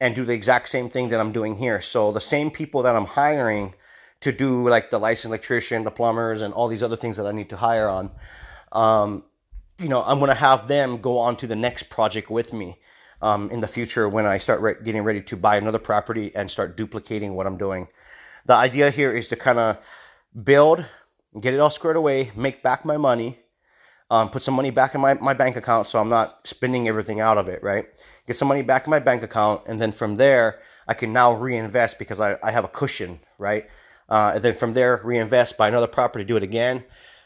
and 0.00 0.14
do 0.14 0.24
the 0.24 0.32
exact 0.32 0.68
same 0.68 0.88
thing 0.88 1.08
that 1.08 1.20
I'm 1.20 1.32
doing 1.32 1.56
here. 1.56 1.80
So 1.80 2.12
the 2.12 2.20
same 2.20 2.50
people 2.50 2.82
that 2.82 2.94
I'm 2.94 3.06
hiring 3.06 3.74
to 4.20 4.32
do 4.32 4.68
like 4.68 4.90
the 4.90 4.98
licensed 4.98 5.26
electrician, 5.26 5.84
the 5.84 5.90
plumbers, 5.90 6.42
and 6.42 6.52
all 6.54 6.68
these 6.68 6.82
other 6.82 6.96
things 6.96 7.16
that 7.16 7.26
I 7.26 7.32
need 7.32 7.50
to 7.50 7.56
hire 7.56 7.88
on, 7.88 8.10
um, 8.72 9.24
you 9.78 9.88
know, 9.88 10.02
I'm 10.02 10.20
to 10.20 10.34
have 10.34 10.68
them 10.68 11.00
go 11.00 11.18
on 11.18 11.36
to 11.36 11.46
the 11.46 11.56
next 11.56 11.84
project 11.84 12.30
with 12.30 12.52
me 12.52 12.78
um, 13.20 13.50
in 13.50 13.60
the 13.60 13.68
future 13.68 14.08
when 14.08 14.26
I 14.26 14.38
start 14.38 14.60
re- 14.60 14.74
getting 14.82 15.02
ready 15.02 15.22
to 15.22 15.36
buy 15.36 15.56
another 15.56 15.78
property 15.78 16.34
and 16.34 16.50
start 16.50 16.76
duplicating 16.76 17.34
what 17.34 17.46
I'm 17.46 17.56
doing. 17.56 17.88
The 18.46 18.54
idea 18.54 18.90
here 18.90 19.12
is 19.12 19.28
to 19.28 19.36
kind 19.36 19.58
of 19.58 19.78
build, 20.44 20.84
get 21.40 21.54
it 21.54 21.60
all 21.60 21.70
squared 21.70 21.96
away, 21.96 22.30
make 22.36 22.62
back 22.62 22.84
my 22.84 22.96
money, 22.96 23.38
um, 24.10 24.28
put 24.30 24.42
some 24.42 24.54
money 24.54 24.70
back 24.70 24.94
in 24.94 25.00
my, 25.00 25.14
my 25.14 25.34
bank 25.34 25.56
account 25.56 25.86
so 25.86 25.98
I'm 25.98 26.08
not 26.08 26.46
spending 26.46 26.88
everything 26.88 27.20
out 27.20 27.38
of 27.38 27.48
it, 27.48 27.62
right? 27.62 27.86
Get 28.26 28.36
some 28.36 28.48
money 28.48 28.62
back 28.62 28.86
in 28.86 28.90
my 28.90 28.98
bank 28.98 29.22
account, 29.22 29.62
and 29.66 29.80
then 29.80 29.92
from 29.92 30.16
there, 30.16 30.60
I 30.88 30.94
can 30.94 31.12
now 31.12 31.34
reinvest 31.34 31.98
because 31.98 32.20
I, 32.20 32.36
I 32.42 32.50
have 32.50 32.64
a 32.64 32.68
cushion, 32.68 33.20
right? 33.38 33.66
Uh, 34.08 34.32
and 34.34 34.42
then 34.42 34.54
from 34.54 34.72
there, 34.72 35.00
reinvest, 35.04 35.56
buy 35.56 35.68
another 35.68 35.86
property, 35.86 36.24
do 36.24 36.36
it 36.36 36.42
again, 36.42 36.84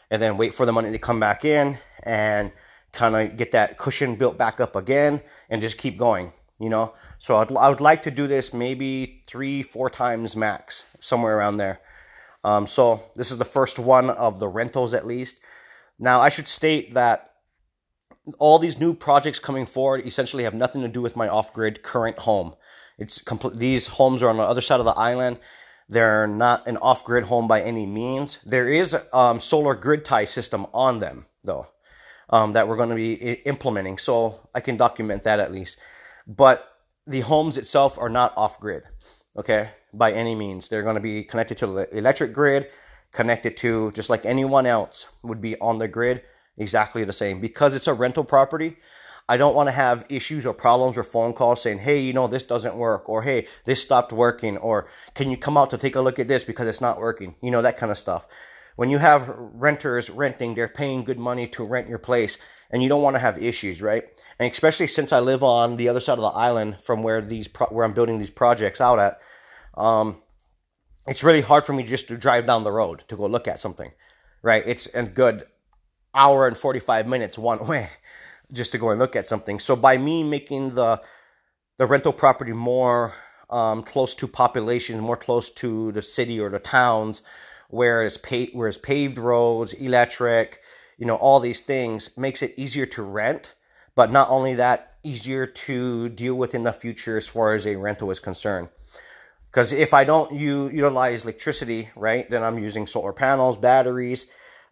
and 0.09 0.21
then 0.21 0.37
wait 0.37 0.53
for 0.53 0.65
the 0.65 0.71
money 0.71 0.91
to 0.91 0.99
come 0.99 1.19
back 1.19 1.45
in 1.45 1.77
and 2.03 2.51
kind 2.91 3.15
of 3.15 3.37
get 3.37 3.51
that 3.51 3.77
cushion 3.77 4.15
built 4.15 4.37
back 4.37 4.59
up 4.59 4.75
again 4.75 5.21
and 5.49 5.61
just 5.61 5.77
keep 5.77 5.97
going, 5.97 6.31
you 6.59 6.69
know? 6.69 6.93
So 7.19 7.37
I'd, 7.37 7.51
I 7.55 7.69
would 7.69 7.81
like 7.81 8.01
to 8.03 8.11
do 8.11 8.27
this 8.27 8.53
maybe 8.53 9.23
three, 9.27 9.63
four 9.63 9.89
times 9.89 10.35
max, 10.35 10.85
somewhere 10.99 11.37
around 11.37 11.57
there. 11.57 11.79
Um, 12.43 12.65
so 12.65 13.01
this 13.15 13.31
is 13.31 13.37
the 13.37 13.45
first 13.45 13.77
one 13.79 14.09
of 14.09 14.39
the 14.39 14.47
rentals 14.47 14.93
at 14.93 15.05
least. 15.05 15.37
Now 16.01 16.19
I 16.19 16.29
should 16.29 16.47
state 16.47 16.95
that 16.95 17.31
all 18.39 18.59
these 18.59 18.79
new 18.79 18.93
projects 18.93 19.39
coming 19.39 19.65
forward 19.65 20.05
essentially 20.05 20.43
have 20.43 20.53
nothing 20.53 20.81
to 20.81 20.87
do 20.87 21.01
with 21.01 21.15
my 21.15 21.29
off-grid 21.29 21.83
current 21.83 22.17
home. 22.17 22.55
It's 22.97 23.21
complete. 23.21 23.57
These 23.57 23.87
homes 23.87 24.21
are 24.21 24.29
on 24.29 24.37
the 24.37 24.43
other 24.43 24.61
side 24.61 24.79
of 24.79 24.85
the 24.85 24.91
island. 24.91 25.39
They're 25.87 26.27
not 26.27 26.67
an 26.67 26.77
off-grid 26.77 27.23
home 27.23 27.47
by 27.47 27.61
any 27.61 27.85
means. 27.85 28.39
There 28.45 28.67
is 28.67 28.95
um, 29.13 29.39
solar 29.39 29.75
grid 29.75 30.03
tie 30.03 30.25
system 30.25 30.67
on 30.73 30.99
them 30.99 31.25
though 31.43 31.67
um, 32.31 32.53
that 32.53 32.67
we're 32.67 32.77
going 32.77 32.89
to 32.89 32.95
be 32.95 33.13
implementing, 33.45 33.97
so 33.97 34.39
I 34.55 34.59
can 34.59 34.77
document 34.77 35.23
that 35.23 35.39
at 35.39 35.51
least. 35.51 35.77
But 36.27 36.67
the 37.05 37.21
homes 37.21 37.57
itself 37.57 37.97
are 37.97 38.09
not 38.09 38.33
off-grid, 38.37 38.83
okay, 39.37 39.69
by 39.93 40.11
any 40.13 40.35
means. 40.35 40.69
They're 40.69 40.83
going 40.83 40.95
to 40.95 41.01
be 41.01 41.23
connected 41.23 41.57
to 41.59 41.67
the 41.67 41.97
electric 41.97 42.33
grid, 42.33 42.69
connected 43.11 43.57
to 43.57 43.91
just 43.91 44.09
like 44.09 44.25
anyone 44.25 44.65
else 44.65 45.07
would 45.23 45.41
be 45.41 45.59
on 45.59 45.77
the 45.77 45.87
grid, 45.87 46.23
exactly 46.57 47.03
the 47.03 47.13
same. 47.13 47.39
Because 47.39 47.73
it's 47.73 47.87
a 47.87 47.93
rental 47.93 48.23
property, 48.23 48.77
I 49.29 49.37
don't 49.37 49.55
want 49.55 49.67
to 49.67 49.71
have 49.71 50.05
issues 50.09 50.45
or 50.45 50.53
problems 50.53 50.97
or 50.97 51.03
phone 51.03 51.33
calls 51.33 51.61
saying, 51.61 51.79
hey, 51.79 51.99
you 51.99 52.13
know, 52.13 52.27
this 52.27 52.43
doesn't 52.43 52.75
work, 52.75 53.07
or 53.07 53.21
hey, 53.21 53.47
this 53.65 53.81
stopped 53.81 54.11
working, 54.11 54.57
or 54.57 54.87
can 55.13 55.29
you 55.29 55.37
come 55.37 55.57
out 55.57 55.69
to 55.69 55.77
take 55.77 55.95
a 55.95 56.01
look 56.01 56.19
at 56.19 56.27
this 56.27 56.43
because 56.43 56.67
it's 56.67 56.81
not 56.81 56.99
working, 56.99 57.35
you 57.41 57.51
know, 57.51 57.61
that 57.61 57.77
kind 57.77 57.91
of 57.91 57.97
stuff. 57.97 58.27
When 58.75 58.89
you 58.89 58.97
have 58.97 59.33
renters 59.37 60.09
renting, 60.09 60.55
they're 60.55 60.67
paying 60.67 61.03
good 61.03 61.19
money 61.19 61.47
to 61.47 61.63
rent 61.63 61.87
your 61.87 61.99
place, 61.99 62.37
and 62.71 62.81
you 62.81 62.89
don't 62.89 63.01
want 63.01 63.15
to 63.15 63.19
have 63.19 63.41
issues, 63.41 63.81
right? 63.81 64.03
And 64.39 64.51
especially 64.51 64.87
since 64.87 65.11
I 65.11 65.19
live 65.19 65.43
on 65.43 65.77
the 65.77 65.89
other 65.89 65.99
side 65.99 66.17
of 66.17 66.21
the 66.21 66.27
island 66.27 66.77
from 66.81 67.03
where 67.03 67.21
these 67.21 67.47
pro- 67.47 67.67
where 67.67 67.85
I'm 67.85 67.93
building 67.93 68.17
these 68.17 68.31
projects 68.31 68.81
out 68.81 68.97
at, 68.97 69.21
um, 69.75 70.21
it's 71.07 71.23
really 71.23 71.41
hard 71.41 71.63
for 71.63 71.73
me 71.73 71.83
just 71.83 72.07
to 72.09 72.17
drive 72.17 72.45
down 72.45 72.63
the 72.63 72.71
road 72.71 73.03
to 73.07 73.15
go 73.15 73.25
look 73.25 73.47
at 73.47 73.59
something, 73.59 73.91
right? 74.41 74.63
It's 74.65 74.87
a 74.93 75.03
good 75.03 75.43
hour 76.13 76.47
and 76.47 76.57
45 76.57 77.07
minutes 77.07 77.37
one 77.37 77.65
way 77.67 77.89
just 78.51 78.71
to 78.73 78.77
go 78.77 78.89
and 78.89 78.99
look 78.99 79.15
at 79.15 79.27
something. 79.27 79.59
So 79.59 79.75
by 79.75 79.97
me 79.97 80.23
making 80.23 80.75
the 80.75 81.01
the 81.77 81.87
rental 81.87 82.13
property 82.13 82.53
more 82.53 83.13
um, 83.49 83.81
close 83.81 84.13
to 84.15 84.27
population, 84.27 84.99
more 84.99 85.17
close 85.17 85.49
to 85.49 85.91
the 85.93 86.01
city 86.01 86.39
or 86.39 86.49
the 86.49 86.59
towns, 86.59 87.23
where 87.69 88.03
it's 88.03 88.17
paved, 88.17 88.55
where 88.55 88.67
it's 88.67 88.77
paved 88.77 89.17
roads, 89.17 89.73
electric, 89.73 90.59
you 90.97 91.05
know, 91.05 91.15
all 91.15 91.39
these 91.39 91.61
things 91.61 92.15
makes 92.17 92.43
it 92.43 92.53
easier 92.55 92.85
to 92.85 93.01
rent. 93.01 93.55
But 93.95 94.11
not 94.11 94.29
only 94.29 94.55
that, 94.55 94.93
easier 95.03 95.45
to 95.45 96.09
deal 96.09 96.35
with 96.35 96.53
in 96.53 96.63
the 96.63 96.71
future 96.71 97.17
as 97.17 97.27
far 97.27 97.53
as 97.53 97.65
a 97.65 97.75
rental 97.75 98.11
is 98.11 98.19
concerned. 98.19 98.69
Because 99.51 99.73
if 99.73 99.93
I 99.93 100.05
don't 100.05 100.31
u- 100.31 100.69
utilize 100.69 101.23
electricity, 101.23 101.89
right, 101.97 102.29
then 102.29 102.41
I'm 102.41 102.57
using 102.57 102.87
solar 102.87 103.11
panels, 103.11 103.57
batteries, 103.57 104.27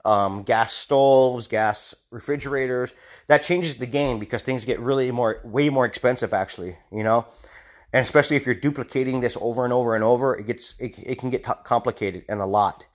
um, 0.05 0.43
gas 0.43 0.71
stoves, 0.71 1.49
gas 1.49 1.93
refrigerators. 2.11 2.93
That 3.27 3.43
changes 3.43 3.75
the 3.75 3.85
game 3.85 4.19
because 4.19 4.41
things 4.41 4.63
get 4.63 4.79
really 4.79 5.11
more, 5.11 5.41
way 5.43 5.69
more 5.69 5.85
expensive, 5.85 6.33
actually. 6.33 6.77
You 6.93 7.03
know, 7.03 7.27
and 7.91 8.01
especially 8.01 8.37
if 8.37 8.45
you're 8.45 8.55
duplicating 8.55 9.19
this 9.19 9.37
over 9.41 9.65
and 9.65 9.73
over 9.73 9.95
and 9.95 10.03
over, 10.03 10.37
it 10.37 10.47
gets 10.47 10.75
it, 10.79 10.97
it 10.99 11.19
can 11.19 11.29
get 11.29 11.43
t- 11.43 11.51
complicated 11.65 12.23
and 12.29 12.39
a 12.39 12.45
lot. 12.45 12.85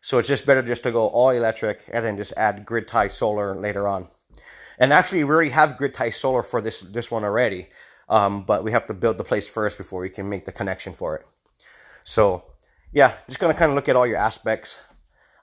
So 0.00 0.18
it's 0.18 0.28
just 0.28 0.44
better 0.44 0.62
just 0.62 0.82
to 0.84 0.92
go 0.92 1.06
all 1.06 1.30
electric 1.30 1.80
and 1.92 2.04
then 2.04 2.16
just 2.16 2.32
add 2.36 2.64
grid 2.64 2.88
tie 2.88 3.08
solar 3.08 3.54
later 3.54 3.86
on. 3.86 4.08
And 4.78 4.92
actually, 4.92 5.22
we 5.24 5.30
already 5.30 5.50
have 5.50 5.76
grid 5.76 5.94
tie 5.94 6.10
solar 6.10 6.42
for 6.42 6.60
this 6.60 6.80
this 6.80 7.10
one 7.12 7.22
already, 7.22 7.68
um, 8.08 8.42
but 8.42 8.64
we 8.64 8.72
have 8.72 8.86
to 8.86 8.94
build 8.94 9.18
the 9.18 9.24
place 9.24 9.48
first 9.48 9.78
before 9.78 10.00
we 10.00 10.10
can 10.10 10.28
make 10.28 10.44
the 10.44 10.52
connection 10.52 10.92
for 10.92 11.16
it. 11.16 11.26
So 12.04 12.44
yeah, 12.92 13.14
just 13.26 13.38
gonna 13.38 13.54
kind 13.54 13.70
of 13.70 13.76
look 13.76 13.88
at 13.88 13.96
all 13.96 14.06
your 14.06 14.16
aspects. 14.16 14.78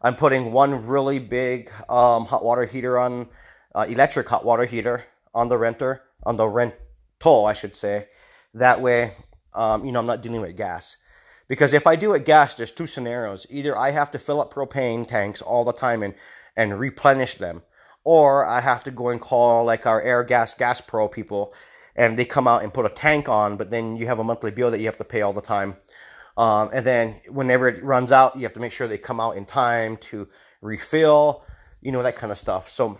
I'm 0.01 0.15
putting 0.15 0.51
one 0.51 0.86
really 0.86 1.19
big 1.19 1.71
um, 1.89 2.25
hot 2.25 2.43
water 2.43 2.65
heater 2.65 2.99
on, 2.99 3.28
uh, 3.73 3.86
electric 3.88 4.28
hot 4.30 4.45
water 4.45 4.65
heater 4.65 5.04
on 5.34 5.47
the 5.47 5.58
renter, 5.58 6.04
on 6.23 6.38
the 6.38 6.47
rental, 6.47 7.45
I 7.45 7.54
should 7.54 7.75
say. 7.75 8.08
That 8.54 8.82
way, 8.82 9.13
um, 9.54 9.86
you 9.86 9.91
know, 9.91 9.99
I'm 9.99 10.06
not 10.06 10.21
dealing 10.21 10.41
with 10.41 10.56
gas. 10.56 10.97
Because 11.47 11.73
if 11.73 11.86
I 11.86 11.95
do 11.95 12.13
it 12.13 12.25
gas, 12.25 12.56
there's 12.56 12.71
two 12.71 12.88
scenarios. 12.88 13.45
Either 13.49 13.78
I 13.78 13.91
have 13.91 14.10
to 14.12 14.19
fill 14.19 14.41
up 14.41 14.54
propane 14.54 15.08
tanks 15.08 15.41
all 15.41 15.63
the 15.63 15.73
time 15.73 16.01
and, 16.01 16.15
and 16.56 16.80
replenish 16.80 17.36
them, 17.36 17.62
or 18.04 18.45
I 18.45 18.62
have 18.62 18.84
to 18.86 18.91
go 18.91 19.10
and 19.10 19.21
call 19.21 19.63
like 19.63 19.86
our 19.86 20.01
Airgas 20.01 20.28
Gas 20.28 20.54
gas 20.56 20.82
Pro 20.82 21.08
people 21.08 21.54
and 21.95 22.17
they 22.17 22.25
come 22.25 22.47
out 22.47 22.63
and 22.63 22.73
put 22.73 22.86
a 22.86 22.89
tank 22.89 23.29
on, 23.29 23.58
but 23.58 23.69
then 23.71 23.95
you 23.95 24.05
have 24.08 24.19
a 24.19 24.23
monthly 24.23 24.51
bill 24.51 24.71
that 24.71 24.79
you 24.79 24.86
have 24.86 24.97
to 24.97 25.03
pay 25.03 25.21
all 25.21 25.34
the 25.34 25.41
time. 25.41 25.77
Um, 26.38 26.69
and 26.73 26.86
then 26.86 27.15
whenever 27.29 27.67
it 27.69 27.84
runs 27.84 28.12
out, 28.12 28.36
you 28.36 28.43
have 28.43 28.53
to 28.53 28.60
make 28.60 28.71
sure 28.71 28.88
they 28.88 28.97
come 28.97 29.19
out 29.19 29.38
in 29.38 29.45
time 29.45 29.97
to 29.97 30.27
refill, 30.62 31.43
you 31.81 31.91
know, 31.91 32.03
that 32.03 32.17
kind 32.17 32.31
of 32.31 32.38
stuff. 32.38 32.69
So, 32.69 32.99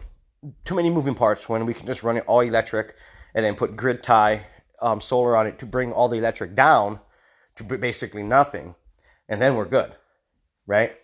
too 0.64 0.76
many 0.76 0.90
moving 0.90 1.16
parts 1.16 1.50
when 1.50 1.66
we 1.66 1.74
can 1.74 1.88
just 1.88 2.04
run 2.04 2.18
it 2.18 2.24
all 2.28 2.42
electric 2.42 2.96
and 3.34 3.44
then 3.44 3.56
put 3.56 3.76
grid 3.76 4.04
tie 4.04 4.46
um, 4.80 5.02
solar 5.02 5.36
on 5.36 5.48
it 5.48 5.58
to 5.60 5.66
bring 5.66 5.92
all 5.92 6.08
the 6.08 6.18
electric 6.18 6.54
down 6.56 7.00
to 7.56 7.64
basically 7.64 8.24
nothing. 8.24 8.76
And 9.28 9.42
then 9.42 9.56
we're 9.56 9.66
good, 9.66 9.94
right? 10.68 10.96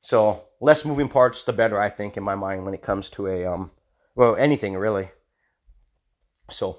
So, 0.00 0.44
less 0.60 0.84
moving 0.84 1.08
parts, 1.08 1.42
the 1.42 1.52
better, 1.52 1.78
I 1.78 1.88
think, 1.90 2.16
in 2.16 2.22
my 2.22 2.34
mind, 2.34 2.64
when 2.64 2.72
it 2.72 2.82
comes 2.82 3.10
to 3.10 3.26
a, 3.26 3.44
um, 3.44 3.72
well, 4.14 4.36
anything 4.36 4.76
really. 4.76 5.10
So, 6.50 6.78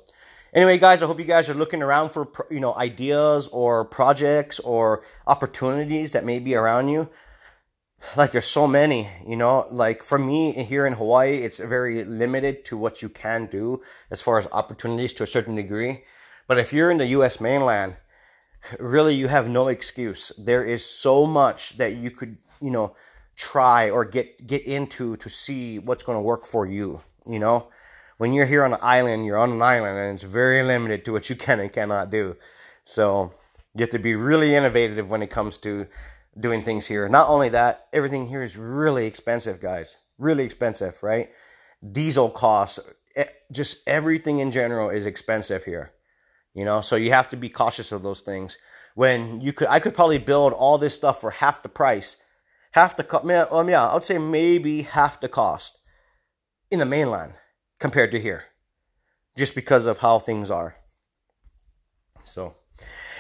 anyway 0.54 0.78
guys 0.78 1.04
i 1.04 1.06
hope 1.06 1.20
you 1.20 1.26
guys 1.26 1.50
are 1.50 1.54
looking 1.54 1.82
around 1.82 2.10
for 2.10 2.28
you 2.50 2.60
know 2.60 2.74
ideas 2.76 3.48
or 3.52 3.86
projects 3.86 4.60
or 4.60 5.04
opportunities 5.28 6.12
that 6.12 6.26
may 6.26 6.40
be 6.40 6.56
around 6.56 6.90
you. 6.90 7.10
Like 8.16 8.32
there's 8.32 8.46
so 8.46 8.66
many 8.66 9.10
you 9.28 9.36
know? 9.36 9.68
Like 9.72 10.04
for 10.04 10.18
me 10.18 10.52
here 10.54 10.86
in 10.86 10.94
hawaii 10.94 11.40
it's 11.40 11.60
very 11.60 12.04
limited 12.04 12.66
to 12.66 12.78
what 12.78 13.02
you 13.02 13.10
can 13.10 13.48
do 13.48 13.82
as 14.10 14.22
far 14.22 14.38
as 14.40 14.48
opportunities 14.52 15.14
to 15.14 15.24
a 15.24 15.28
certain 15.28 15.56
degree. 15.56 16.04
But 16.48 16.58
if 16.58 16.74
you're 16.74 16.92
in 16.92 16.98
the 16.98 17.08
us 17.08 17.40
mainland 17.40 17.98
really 18.80 19.16
you 19.16 19.28
have 19.28 19.50
no 19.50 19.68
excuse. 19.68 20.32
There 20.38 20.64
is 20.64 20.84
so 20.86 21.26
much 21.26 21.78
that 21.78 21.96
you 21.98 22.12
could 22.12 22.38
you 22.62 22.72
know 22.72 22.96
try 23.36 23.90
or 23.90 24.06
get 24.06 24.48
get 24.48 24.64
into 24.66 25.16
to 25.18 25.30
see 25.30 25.80
what's 25.80 26.04
going 26.04 26.18
to 26.18 26.22
work 26.22 26.46
for 26.46 26.66
you 26.66 27.02
you 27.26 27.40
know 27.40 27.70
when 28.20 28.34
you're 28.34 28.46
here 28.46 28.66
on 28.66 28.74
an 28.74 28.80
island, 28.82 29.26
you're 29.26 29.38
on 29.38 29.54
an 29.54 29.62
island 29.62 29.98
and 29.98 30.14
it's 30.14 30.24
very 30.24 30.62
limited 30.62 31.06
to 31.06 31.14
what 31.14 31.30
you 31.30 31.38
can 31.38 31.62
and 31.62 31.72
cannot 31.72 32.10
do. 32.10 32.36
So 32.84 33.34
you 33.74 33.82
have 33.82 33.90
to 33.92 34.00
be 34.00 34.16
really 34.16 34.56
innovative 34.56 35.10
when 35.10 35.22
it 35.22 35.30
comes 35.30 35.58
to 35.60 35.88
doing 36.38 36.62
things 36.62 36.86
here. 36.86 37.08
Not 37.08 37.30
only 37.30 37.48
that, 37.50 37.88
everything 37.94 38.28
here 38.28 38.44
is 38.44 38.58
really 38.58 39.06
expensive, 39.06 39.62
guys. 39.62 39.96
Really 40.18 40.44
expensive, 40.44 41.02
right? 41.02 41.30
Diesel 41.94 42.30
costs, 42.30 42.80
just 43.54 43.78
everything 43.88 44.40
in 44.40 44.52
general 44.52 44.90
is 44.90 45.06
expensive 45.06 45.64
here. 45.64 45.94
You 46.54 46.66
know, 46.66 46.82
so 46.82 46.98
you 46.98 47.12
have 47.12 47.30
to 47.30 47.38
be 47.38 47.48
cautious 47.48 47.94
of 47.94 48.04
those 48.04 48.20
things. 48.20 48.58
When 48.96 49.40
you 49.40 49.54
could, 49.54 49.70
I 49.70 49.80
could 49.80 49.94
probably 49.94 50.18
build 50.18 50.52
all 50.52 50.78
this 50.78 50.94
stuff 50.94 51.22
for 51.22 51.32
half 51.32 51.64
the 51.64 51.70
price, 51.70 52.18
half 52.72 52.98
the 52.98 53.06
cost. 53.06 53.26
Um, 53.50 53.70
yeah, 53.70 53.88
I 53.88 53.94
would 53.94 54.04
say 54.04 54.18
maybe 54.18 54.82
half 54.82 55.22
the 55.22 55.30
cost 55.30 55.78
in 56.70 56.80
the 56.80 56.86
mainland 56.86 57.36
compared 57.80 58.12
to 58.12 58.20
here, 58.20 58.44
just 59.38 59.56
because 59.56 59.86
of 59.86 59.98
how 60.00 60.20
things 60.20 60.52
are. 60.52 60.76
So, 62.24 62.54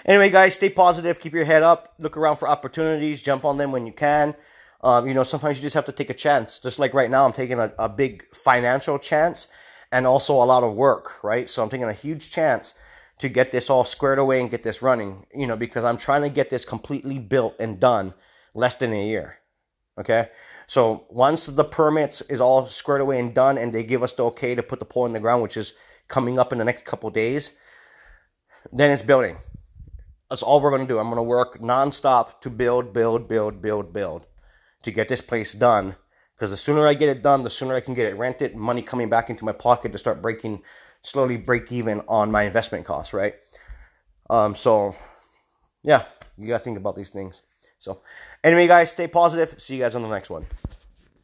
anyway, 0.06 0.30
guys, 0.30 0.56
stay 0.56 0.69
positive, 0.69 1.19
keep 1.19 1.34
your 1.34 1.45
head 1.45 1.63
up, 1.63 1.93
look 2.00 2.17
around 2.17 2.38
for 2.38 2.48
opportunities, 2.48 3.22
jump 3.22 3.45
on 3.45 3.58
them 3.58 3.72
when 3.72 3.86
you 3.86 3.93
can. 3.93 4.36
Um, 4.82 5.08
you 5.08 5.13
know, 5.13 5.24
sometimes 5.24 5.58
you 5.58 5.62
just 5.62 5.76
have 5.76 5.86
to 5.86 5.91
take 5.91 6.10
a 6.10 6.13
chance. 6.13 6.60
Just 6.60 6.80
like 6.80 6.93
right 6.93 7.10
now, 7.10 7.26
I'm 7.26 7.34
taking 7.34 7.60
a, 7.60 7.74
a 7.78 7.89
big 7.89 8.24
financial 8.34 8.98
chance 8.98 9.48
and 9.91 10.06
also 10.06 10.34
a 10.34 10.45
lot 10.45 10.63
of 10.63 10.76
work, 10.76 11.24
right? 11.24 11.50
So 11.50 11.63
I'm 11.63 11.69
taking 11.69 11.89
a 11.89 11.93
huge 11.93 12.30
chance 12.30 12.76
to 13.17 13.28
get 13.28 13.52
this 13.52 13.69
all 13.69 13.84
squared 13.84 14.19
away 14.19 14.39
and 14.39 14.50
get 14.50 14.63
this 14.63 14.82
running, 14.82 15.26
you 15.36 15.48
know, 15.48 15.58
because 15.58 15.84
I'm 15.84 15.98
trying 15.98 16.22
to 16.22 16.30
get 16.30 16.50
this 16.50 16.63
completely 16.63 17.19
built 17.19 17.56
and 17.60 17.80
done 17.80 18.13
less 18.54 18.76
than 18.76 18.93
a 18.93 19.08
year. 19.08 19.38
Okay. 20.00 20.30
So 20.68 21.06
once 21.10 21.48
the 21.48 21.64
permits 21.64 22.22
is 22.22 22.40
all 22.40 22.66
squared 22.68 23.02
away 23.02 23.20
and 23.20 23.34
done, 23.34 23.58
and 23.58 23.74
they 23.74 23.84
give 23.84 24.04
us 24.04 24.14
the 24.14 24.26
okay 24.26 24.56
to 24.56 24.64
put 24.64 24.80
the 24.80 24.86
pole 24.86 25.06
in 25.06 25.14
the 25.14 25.20
ground, 25.20 25.44
which 25.44 25.58
is 25.58 25.74
coming 26.08 26.40
up 26.40 26.52
in 26.52 26.58
the 26.58 26.66
next 26.66 26.86
couple 26.86 27.10
days, 27.10 27.52
then 28.72 28.92
it's 28.92 29.02
building. 29.02 29.38
That's 30.30 30.44
all 30.44 30.62
we're 30.62 30.70
going 30.70 30.88
to 30.88 30.88
do. 30.88 31.00
I'm 31.00 31.08
going 31.08 31.18
to 31.18 31.24
work 31.24 31.60
nonstop 31.60 32.40
to 32.42 32.50
build, 32.50 32.94
build, 32.94 33.28
build, 33.28 33.62
build, 33.62 33.92
build 33.92 34.28
to 34.84 34.92
get 34.92 35.08
this 35.08 35.22
place 35.22 35.54
done. 35.54 35.96
Because 36.36 36.52
the 36.52 36.58
sooner 36.58 36.88
I 36.88 36.94
get 36.94 37.10
it 37.10 37.22
done, 37.22 37.44
the 37.44 37.50
sooner 37.50 37.74
I 37.74 37.82
can 37.82 37.94
get 37.94 38.06
it 38.06 38.16
rented, 38.16 38.56
money 38.56 38.82
coming 38.82 39.10
back 39.10 39.30
into 39.30 39.44
my 39.44 39.52
pocket 39.52 39.92
to 39.92 39.98
start 39.98 40.22
breaking, 40.22 40.62
slowly 41.02 41.36
break 41.36 41.72
even 41.72 42.02
on 42.08 42.32
my 42.32 42.44
investment 42.44 42.86
costs, 42.86 43.12
right? 43.12 43.34
Um, 44.30 44.56
so, 44.56 44.96
yeah, 45.84 46.06
you 46.38 46.48
got 46.48 46.60
to 46.60 46.64
think 46.64 46.78
about 46.78 46.96
these 46.96 47.10
things. 47.10 47.42
So, 47.80 48.02
anyway, 48.44 48.68
guys, 48.68 48.92
stay 48.92 49.08
positive. 49.08 49.60
See 49.60 49.76
you 49.76 49.82
guys 49.82 49.96
on 49.96 50.04
the 50.04 50.10
next 50.10 50.30
one. 50.30 50.46